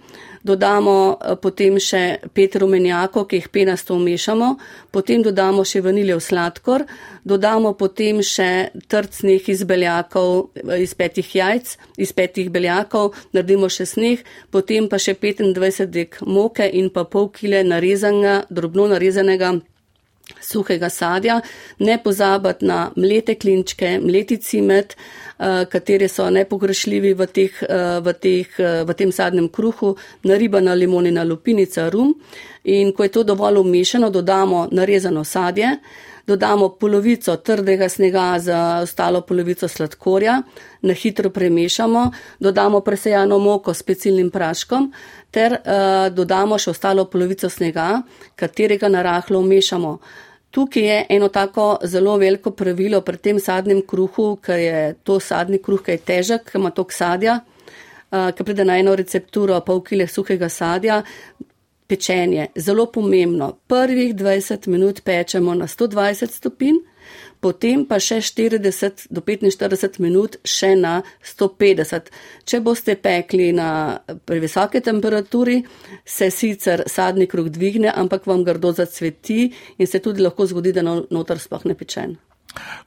dodamo 0.45 0.95
eh, 1.17 1.35
potem 1.41 1.79
še 1.81 2.03
pet 2.37 2.55
rumenjakov, 2.61 3.27
ki 3.29 3.41
jih 3.41 3.49
penasto 3.53 3.97
umešamo, 3.97 4.53
potem 4.93 5.25
dodamo 5.25 5.65
še 5.65 5.81
vaniljev 5.85 6.21
sladkor, 6.21 6.85
dodamo 7.25 7.73
potem 7.79 8.21
še 8.21 8.69
trcnih 8.91 9.49
iz 9.49 9.65
beljakov, 9.67 10.51
eh, 10.61 10.83
iz 10.85 10.93
petih 10.93 11.35
jajc, 11.39 11.75
iz 11.97 12.13
petih 12.13 12.51
beljakov, 12.53 13.15
naredimo 13.33 13.69
še 13.69 13.89
sneh, 13.89 14.25
potem 14.53 14.89
pa 14.91 15.01
še 15.01 15.17
25 15.17 15.89
dek 15.89 16.21
moke 16.25 16.67
in 16.69 16.91
pa 16.93 17.05
pol 17.09 17.31
kile 17.33 17.65
narezanga, 17.65 18.43
drobno 18.49 18.87
narezanega 18.93 19.55
suhega 20.41 20.89
sadja, 20.89 21.41
ne 21.79 21.97
pozabati 22.03 22.65
na 22.65 22.91
mlete 22.95 23.35
klinčke, 23.35 23.99
mleti 23.99 24.37
cimet, 24.37 24.95
eh, 25.39 25.65
kateri 25.69 26.07
so 26.07 26.29
nepogrešljivi 26.29 27.13
v, 27.13 27.27
teh, 27.27 27.63
eh, 27.63 27.99
v, 28.01 28.13
teh, 28.13 28.59
eh, 28.59 28.83
v 28.83 28.93
tem 28.93 29.11
sadnem 29.11 29.49
kruhu, 29.49 29.95
naribana 30.23 30.73
limonina 30.73 31.23
lupinica, 31.23 31.89
rum. 31.89 32.15
In 32.63 32.93
ko 32.93 33.03
je 33.03 33.09
to 33.09 33.23
dovolj 33.23 33.57
umešano, 33.61 34.09
dodamo 34.09 34.67
narezano 34.71 35.23
sadje, 35.23 35.77
dodamo 36.27 36.69
polovico 36.69 37.35
trdega 37.37 37.89
snega 37.89 38.39
za 38.39 38.79
ostalo 38.83 39.21
polovico 39.21 39.67
sladkorja, 39.67 40.41
na 40.81 40.93
hitro 40.93 41.29
premešamo, 41.29 42.11
dodamo 42.39 42.79
presejano 42.81 43.39
moko 43.39 43.73
s 43.73 43.79
specialnim 43.79 44.29
praškom 44.31 44.91
ter 45.31 45.53
uh, 45.53 46.13
dodamo 46.13 46.57
še 46.57 46.71
ostalo 46.71 47.05
polovico 47.05 47.49
snega, 47.49 48.01
katerega 48.35 48.89
narahlo 48.89 49.39
umešamo. 49.39 49.97
Tukaj 50.55 50.83
je 50.83 50.99
eno 51.09 51.27
tako 51.27 51.79
zelo 51.83 52.15
veliko 52.17 52.51
pravilo 52.51 53.01
pri 53.01 53.17
tem 53.17 53.39
sadnem 53.39 53.81
kruhu, 53.81 54.37
ker 54.41 54.59
je 54.59 54.93
to 55.03 55.19
sadni 55.19 55.59
kruh, 55.59 55.81
ki 55.83 55.97
je 55.97 56.03
težek, 56.11 56.45
ki 56.47 56.57
ima 56.61 56.71
tok 56.71 56.95
sadja, 56.95 57.41
uh, 57.41 58.31
ki 58.31 58.47
pride 58.47 58.65
na 58.65 58.79
eno 58.79 58.95
recepturo 58.95 59.59
pol 59.67 59.83
kile 59.83 60.07
suhega 60.07 60.49
sadja, 60.49 61.03
pečenje, 61.87 62.47
zelo 62.55 62.85
pomembno. 62.91 63.57
Prvih 63.67 64.15
20 64.15 64.67
minut 64.67 65.01
pečemo 65.03 65.55
na 65.55 65.67
120 65.67 66.31
stopinj, 66.31 66.81
potem 67.39 67.85
pa 67.85 67.99
še 68.01 68.21
40 68.25 69.07
do 69.13 69.21
45 69.21 69.99
minut 70.01 70.37
še 70.45 70.73
na 70.75 71.01
150. 71.21 72.09
Če 72.45 72.61
boste 72.65 72.95
pekli 72.97 73.51
na 73.53 73.99
previsoke 74.25 74.81
temperaturi, 74.81 75.61
se 76.05 76.31
sicer 76.33 76.85
sadni 76.89 77.29
kruh 77.29 77.49
dvigne, 77.49 77.91
ampak 77.93 78.25
vam 78.25 78.43
grdo 78.43 78.73
zacveti 78.73 79.51
in 79.77 79.87
se 79.87 80.01
tudi 80.01 80.25
lahko 80.25 80.49
zgodi, 80.49 80.73
da 80.73 80.85
notar 80.85 81.41
sploh 81.41 81.69
ne 81.69 81.77
pečen. 81.77 82.17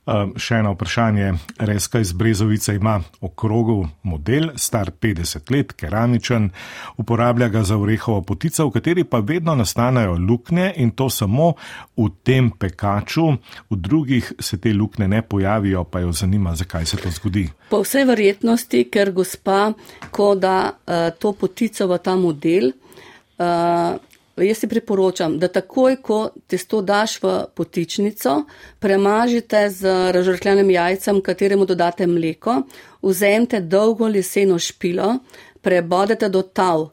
Um, 0.08 0.32
še 0.40 0.62
eno 0.62 0.72
vprašanje. 0.72 1.32
Reska 1.68 2.00
iz 2.00 2.12
Brezovice 2.16 2.74
ima 2.74 2.96
okrogov 3.20 3.82
model, 4.02 4.50
star 4.56 4.90
50 4.90 5.52
let, 5.52 5.72
keramičen, 5.76 6.50
uporablja 6.96 7.48
ga 7.48 7.62
za 7.62 7.76
orehovo 7.76 8.22
potico, 8.22 8.66
v 8.68 8.72
kateri 8.78 9.04
pa 9.04 9.20
vedno 9.20 9.54
nastanejo 9.54 10.16
luknje 10.16 10.72
in 10.76 10.94
to 10.96 11.10
samo 11.10 11.52
v 11.96 12.08
tem 12.24 12.50
pekaču, 12.50 13.26
v 13.70 13.76
drugih 13.76 14.32
se 14.40 14.56
te 14.56 14.72
luknje 14.72 15.08
ne 15.08 15.22
pojavijo, 15.22 15.84
pa 15.84 16.00
jo 16.00 16.12
zanima, 16.12 16.56
zakaj 16.56 16.86
se 16.86 16.96
to 16.96 17.10
zgodi. 17.10 17.48
Po 17.68 17.82
vsej 17.84 18.08
verjetnosti, 18.08 18.84
ker 18.88 19.12
gospa, 19.12 19.72
ko 20.10 20.34
da 20.34 20.72
uh, 20.72 21.10
to 21.18 21.32
potico 21.36 21.86
v 21.86 21.98
ta 22.00 22.16
model, 22.16 22.72
uh, 22.72 24.07
Jaz 24.40 24.58
si 24.58 24.68
priporočam, 24.68 25.38
da 25.38 25.48
takoj, 25.48 25.96
ko 26.02 26.18
testo 26.46 26.82
daš 26.82 27.18
v 27.22 27.32
potičnico, 27.54 28.44
premažite 28.78 29.64
z 29.70 30.12
razžrtljenim 30.14 30.70
jajcem, 30.70 31.20
kateremu 31.22 31.66
dodate 31.66 32.06
mleko, 32.06 32.62
vzemite 33.02 33.60
dolgo 33.60 34.08
leseno 34.08 34.58
špilo, 34.58 35.18
prebodete 35.62 36.28
do 36.28 36.42
tav 36.42 36.88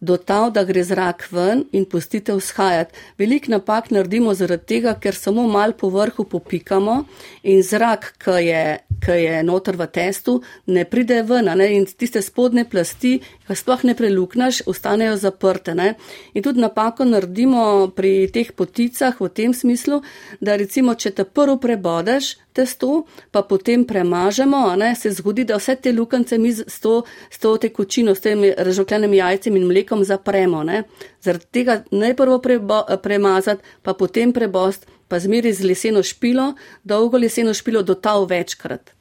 do 0.00 0.16
tav, 0.16 0.50
da 0.52 0.62
gre 0.64 0.82
zrak 0.84 1.26
ven 1.32 1.64
in 1.72 1.84
pustite 1.84 2.34
vzhajati. 2.34 2.94
Velik 3.18 3.48
napak 3.48 3.90
naredimo 3.90 4.34
zaradi 4.34 4.66
tega, 4.66 4.94
ker 4.94 5.14
samo 5.14 5.46
mal 5.48 5.72
po 5.72 5.90
vrhu 5.90 6.24
popikamo 6.24 7.04
in 7.42 7.62
zrak, 7.62 8.12
ki 8.22 8.36
je, 8.46 8.62
ki 9.04 9.18
je 9.22 9.42
noter 9.42 9.76
v 9.76 9.88
testu, 9.92 10.38
ne 10.66 10.84
pride 10.84 11.22
ven 11.26 11.50
ne? 11.58 11.68
in 11.74 11.86
tiste 11.86 12.22
spodne 12.22 12.64
plasti, 12.64 13.18
ki 13.46 13.58
sploh 13.58 13.84
ne 13.84 13.94
preluknaš, 13.98 14.62
ostanejo 14.66 15.16
zaprte. 15.16 15.74
Ne? 15.74 15.94
In 16.34 16.46
tudi 16.46 16.62
napako 16.62 17.04
naredimo 17.04 17.90
pri 17.94 18.30
teh 18.32 18.52
poticah 18.54 19.18
v 19.18 19.28
tem 19.28 19.54
smislu, 19.54 20.02
da 20.40 20.56
recimo, 20.56 20.94
če 20.94 21.10
te 21.10 21.24
prvo 21.24 21.58
prebodeš, 21.58 22.36
testo, 22.58 23.04
pa 23.30 23.44
potem 23.46 23.84
premažemo, 23.86 24.60
ne, 24.80 24.90
se 24.98 25.12
zgodi, 25.14 25.46
da 25.46 25.58
vse 25.60 25.76
te 25.82 25.92
lukance 25.94 26.38
mi 26.38 26.52
s 26.52 26.80
to, 26.82 27.02
s 27.30 27.38
to 27.38 27.54
tekočino, 27.62 28.14
s 28.14 28.24
temi 28.24 28.52
razžokljenimi 28.58 29.20
jajcem 29.20 29.56
in 29.56 29.66
mlekom 29.70 30.04
zapremo. 30.04 30.64
Ne. 30.66 30.82
Zaradi 31.22 31.46
tega 31.60 31.80
najprvo 31.90 32.40
prebo, 32.42 32.82
premazati, 33.02 33.62
pa 33.82 33.94
potem 33.94 34.32
prebost, 34.34 34.86
pa 35.08 35.20
zmeri 35.22 35.52
z 35.54 35.64
leseno 35.70 36.02
špilo, 36.02 36.52
dolgo 36.84 37.18
leseno 37.18 37.54
špilo 37.54 37.82
dotav 37.82 38.26
večkrat. 38.28 38.92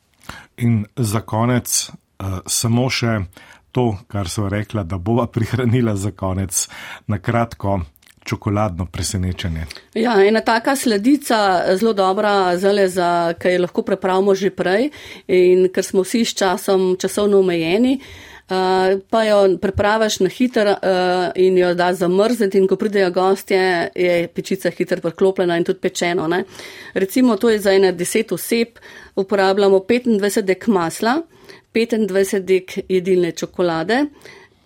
In 0.57 0.85
za 0.95 1.21
konec 1.21 1.89
uh, 1.89 2.39
samo 2.45 2.89
še 2.89 3.19
to, 3.71 3.91
kar 4.07 4.29
so 4.29 4.47
rekla, 4.49 4.83
da 4.83 4.97
bova 4.97 5.27
prihranila 5.27 5.95
za 5.95 6.11
konec 6.11 6.67
na 7.07 7.19
kratko 7.19 7.79
čokoladno 8.27 8.85
presenečenje. 8.91 9.65
Ja, 9.95 10.17
ena 10.25 10.41
taka 10.41 10.75
sledica, 10.75 11.63
zelo 11.79 11.93
dobra, 11.93 12.57
zale 12.57 12.87
za, 12.91 13.33
kaj 13.39 13.57
lahko 13.63 13.81
prepravimo 13.87 14.35
že 14.35 14.51
prej 14.51 14.89
in 15.27 15.69
ker 15.73 15.83
smo 15.83 16.03
vsi 16.03 16.25
s 16.25 16.35
časom 16.35 16.95
časovno 16.99 17.39
omejeni. 17.39 17.99
Uh, 18.47 18.95
pa 19.11 19.25
jo 19.27 19.57
prepravaš 19.59 20.21
na 20.23 20.29
hiter 20.31 20.67
uh, 20.67 20.77
in 21.35 21.57
jo 21.57 21.73
da 21.75 21.89
zamrzniti 21.93 22.57
in 22.57 22.67
ko 22.67 22.77
pridejo 22.79 23.09
gostje, 23.11 23.89
je 23.95 24.27
pečica 24.27 24.71
hiter 24.71 25.01
preklopljena 25.03 25.57
in 25.57 25.65
tudi 25.67 25.83
pečeno. 25.83 26.27
Ne? 26.31 26.45
Recimo 26.93 27.35
to 27.35 27.49
je 27.49 27.59
za 27.59 27.73
ene 27.75 27.91
deset 27.91 28.31
oseb, 28.31 28.79
uporabljamo 29.15 29.83
25 29.89 30.41
dek 30.41 30.67
masla, 30.67 31.17
25 31.73 32.39
dek 32.39 32.77
jedilne 32.87 33.31
čokolade, 33.31 34.05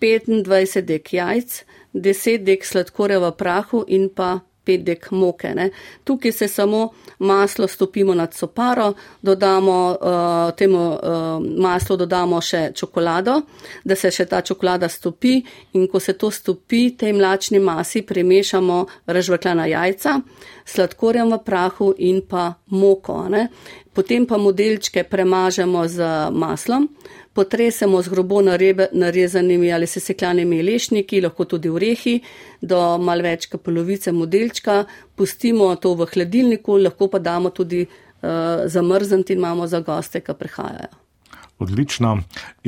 25 0.00 0.80
dek 0.80 1.14
jajc, 1.14 1.64
10 1.94 2.44
dek 2.44 2.64
sladkorja 2.64 3.20
v 3.20 3.32
prahu 3.36 3.84
in 3.88 4.08
pa 4.08 4.40
pet 4.64 4.84
dek 4.86 5.10
moke. 5.10 5.50
Ne. 5.54 5.70
Tukaj 6.04 6.32
se 6.32 6.48
samo 6.48 6.92
maslo 7.18 7.66
stopimo 7.68 8.14
nad 8.14 8.34
soparo, 8.34 8.92
dodamo 9.22 9.96
uh, 10.00 10.56
temu 10.56 10.78
uh, 10.88 10.98
maslu 11.58 11.96
dodamo 11.96 12.40
še 12.40 12.70
čokolado, 12.74 13.40
da 13.84 13.96
se 13.96 14.10
še 14.10 14.26
ta 14.30 14.42
čokolada 14.42 14.88
stopi 14.88 15.40
in 15.74 15.88
ko 15.88 16.00
se 16.00 16.14
to 16.18 16.30
stopi, 16.30 16.92
tej 16.98 17.12
mlačni 17.12 17.58
masi 17.58 18.02
premešamo 18.06 18.84
razžvekljana 19.06 19.66
jajca, 19.66 20.18
sladkorjem 20.64 21.32
v 21.32 21.42
prahu 21.44 21.92
in 21.98 22.22
pa 22.28 22.52
moko. 22.70 23.24
Ne. 23.28 23.48
Potem 23.92 24.24
pa 24.26 24.38
modelčke 24.40 25.04
premažemo 25.04 25.84
z 25.88 26.06
maslom, 26.32 26.88
potresemo 27.36 28.00
z 28.02 28.08
grobo 28.08 28.40
narezanimi 28.92 29.72
ali 29.72 29.86
sesekljanimi 29.86 30.62
lešniki, 30.62 31.20
lahko 31.20 31.44
tudi 31.44 31.68
urehi, 31.68 32.16
do 32.60 32.80
mal 32.98 33.20
več 33.20 33.50
kot 33.52 33.64
polovice 33.64 34.12
modelčka, 34.12 34.84
pustimo 35.16 35.74
to 35.76 35.92
v 35.94 36.08
hladilniku, 36.08 36.80
lahko 36.80 37.08
pa 37.12 37.20
damo 37.20 37.52
tudi 37.52 37.84
uh, 37.84 38.64
zamrzniti 38.64 39.36
in 39.36 39.44
imamo 39.44 39.68
za 39.68 39.84
goste, 39.84 40.24
ki 40.24 40.40
prihajajo 40.40 41.01
odlično. 41.62 42.16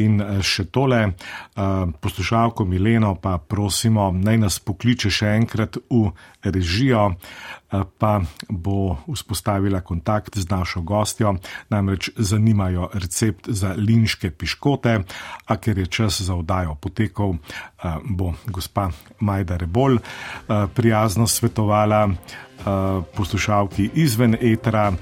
In 0.01 0.21
eh, 0.21 0.43
še 0.43 0.67
tole, 0.73 1.01
eh, 1.07 1.63
poslušalko 2.01 2.65
Mileno, 2.65 3.15
pa 3.15 3.39
prosimo, 3.39 4.11
naj 4.13 4.39
nas 4.39 4.59
pokliče 4.59 5.11
še 5.11 5.35
enkrat 5.39 5.79
v 5.91 6.11
režijo, 6.45 7.11
eh, 7.15 7.85
pa 7.99 8.21
bo 8.49 8.97
vzpostavila 9.07 9.81
kontakt 9.81 10.39
z 10.39 10.51
našo 10.51 10.83
gostjo. 10.83 11.37
Namreč 11.71 12.11
zanimajo 12.17 12.91
recept 12.95 13.49
za 13.49 13.75
linške 13.77 14.31
piškote, 14.31 14.99
a 15.47 15.57
ker 15.57 15.79
je 15.79 15.87
čas 15.87 16.21
za 16.23 16.35
oddajo 16.35 16.75
potekov, 16.75 17.37
bo 18.05 18.33
gospa 18.47 18.89
Majda 19.21 19.57
Rebol 19.61 19.99
prijazno 20.75 21.27
svetovala 21.27 22.09
poslušalki 23.17 23.91
izven 23.95 24.37
etra. 24.41 24.93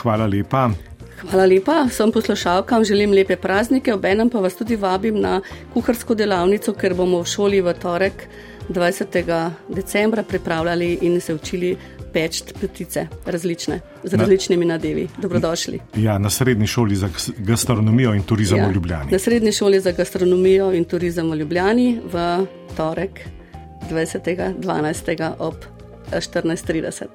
Hvala 0.00 0.26
lepa. 0.26 0.89
Hvala 1.20 1.44
lepa 1.46 1.82
vsem 1.88 2.12
poslušalkam, 2.12 2.84
želim 2.84 3.12
lepe 3.12 3.36
praznike, 3.36 3.92
obenem 3.94 4.30
pa 4.30 4.40
vas 4.40 4.54
tudi 4.56 4.76
vabim 4.76 5.20
na 5.20 5.40
kuharsko 5.74 6.14
delavnico, 6.14 6.72
ker 6.72 6.94
bomo 6.94 7.20
v 7.20 7.28
šoli 7.28 7.60
v 7.60 7.74
torek 7.76 8.24
20. 8.68 9.50
decembra 9.68 10.22
pripravljali 10.22 10.98
in 11.02 11.20
se 11.20 11.34
učili 11.34 11.76
peč 12.12 12.42
petice 12.60 13.06
različne, 13.26 13.80
z 14.04 14.14
različnimi 14.14 14.64
na, 14.64 14.74
nadevi. 14.74 15.08
Dobrodošli. 15.22 15.80
Ja, 15.96 16.18
na 16.18 16.30
srednji 16.30 16.66
šoli 16.66 16.96
za 16.96 17.08
gastronomijo 17.38 18.14
in 18.14 18.22
turizem 18.22 18.58
ja, 18.58 18.68
v 18.68 18.72
Ljubljani. 18.72 19.12
Na 19.12 19.18
srednji 19.18 19.52
šoli 19.52 19.80
za 19.80 19.92
gastronomijo 19.92 20.72
in 20.72 20.84
turizem 20.84 21.30
v 21.30 21.36
Ljubljani 21.36 22.00
v 22.12 22.46
torek 22.76 23.20
20. 23.90 24.54
12. 24.60 25.34
ob 25.38 25.79
14.30. 26.12 27.06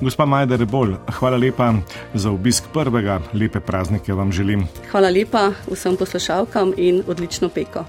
Gospa 0.00 0.26
Majda 0.26 0.56
Rebol, 0.56 0.94
hvala 1.18 1.36
lepa 1.36 1.74
za 2.14 2.30
obisk 2.30 2.64
prvega, 2.72 3.20
lepe 3.32 3.60
praznike 3.60 4.12
vam 4.12 4.32
želim. 4.32 4.66
Hvala 4.90 5.10
lepa 5.10 5.50
vsem 5.70 5.96
poslušalkam 5.96 6.72
in 6.76 7.02
odlično 7.06 7.48
peko. 7.48 7.84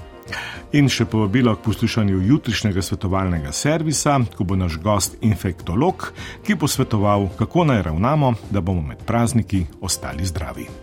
In 0.73 0.87
še 0.89 1.05
povabilo 1.05 1.53
k 1.55 1.61
poslušanju 1.67 2.21
jutrišnjega 2.27 2.81
svetovalnega 2.81 3.51
servisa, 3.53 4.17
ko 4.37 4.47
bo 4.47 4.57
naš 4.57 4.79
gost 4.81 5.19
infektolog, 5.21 6.07
ki 6.45 6.57
bo 6.57 6.67
svetoval, 6.67 7.29
kako 7.37 7.67
naj 7.69 7.83
ravnamo, 7.89 8.33
da 8.49 8.61
bomo 8.61 8.81
med 8.81 9.05
prazniki 9.05 9.65
ostali 9.81 10.25
zdravi. 10.25 10.82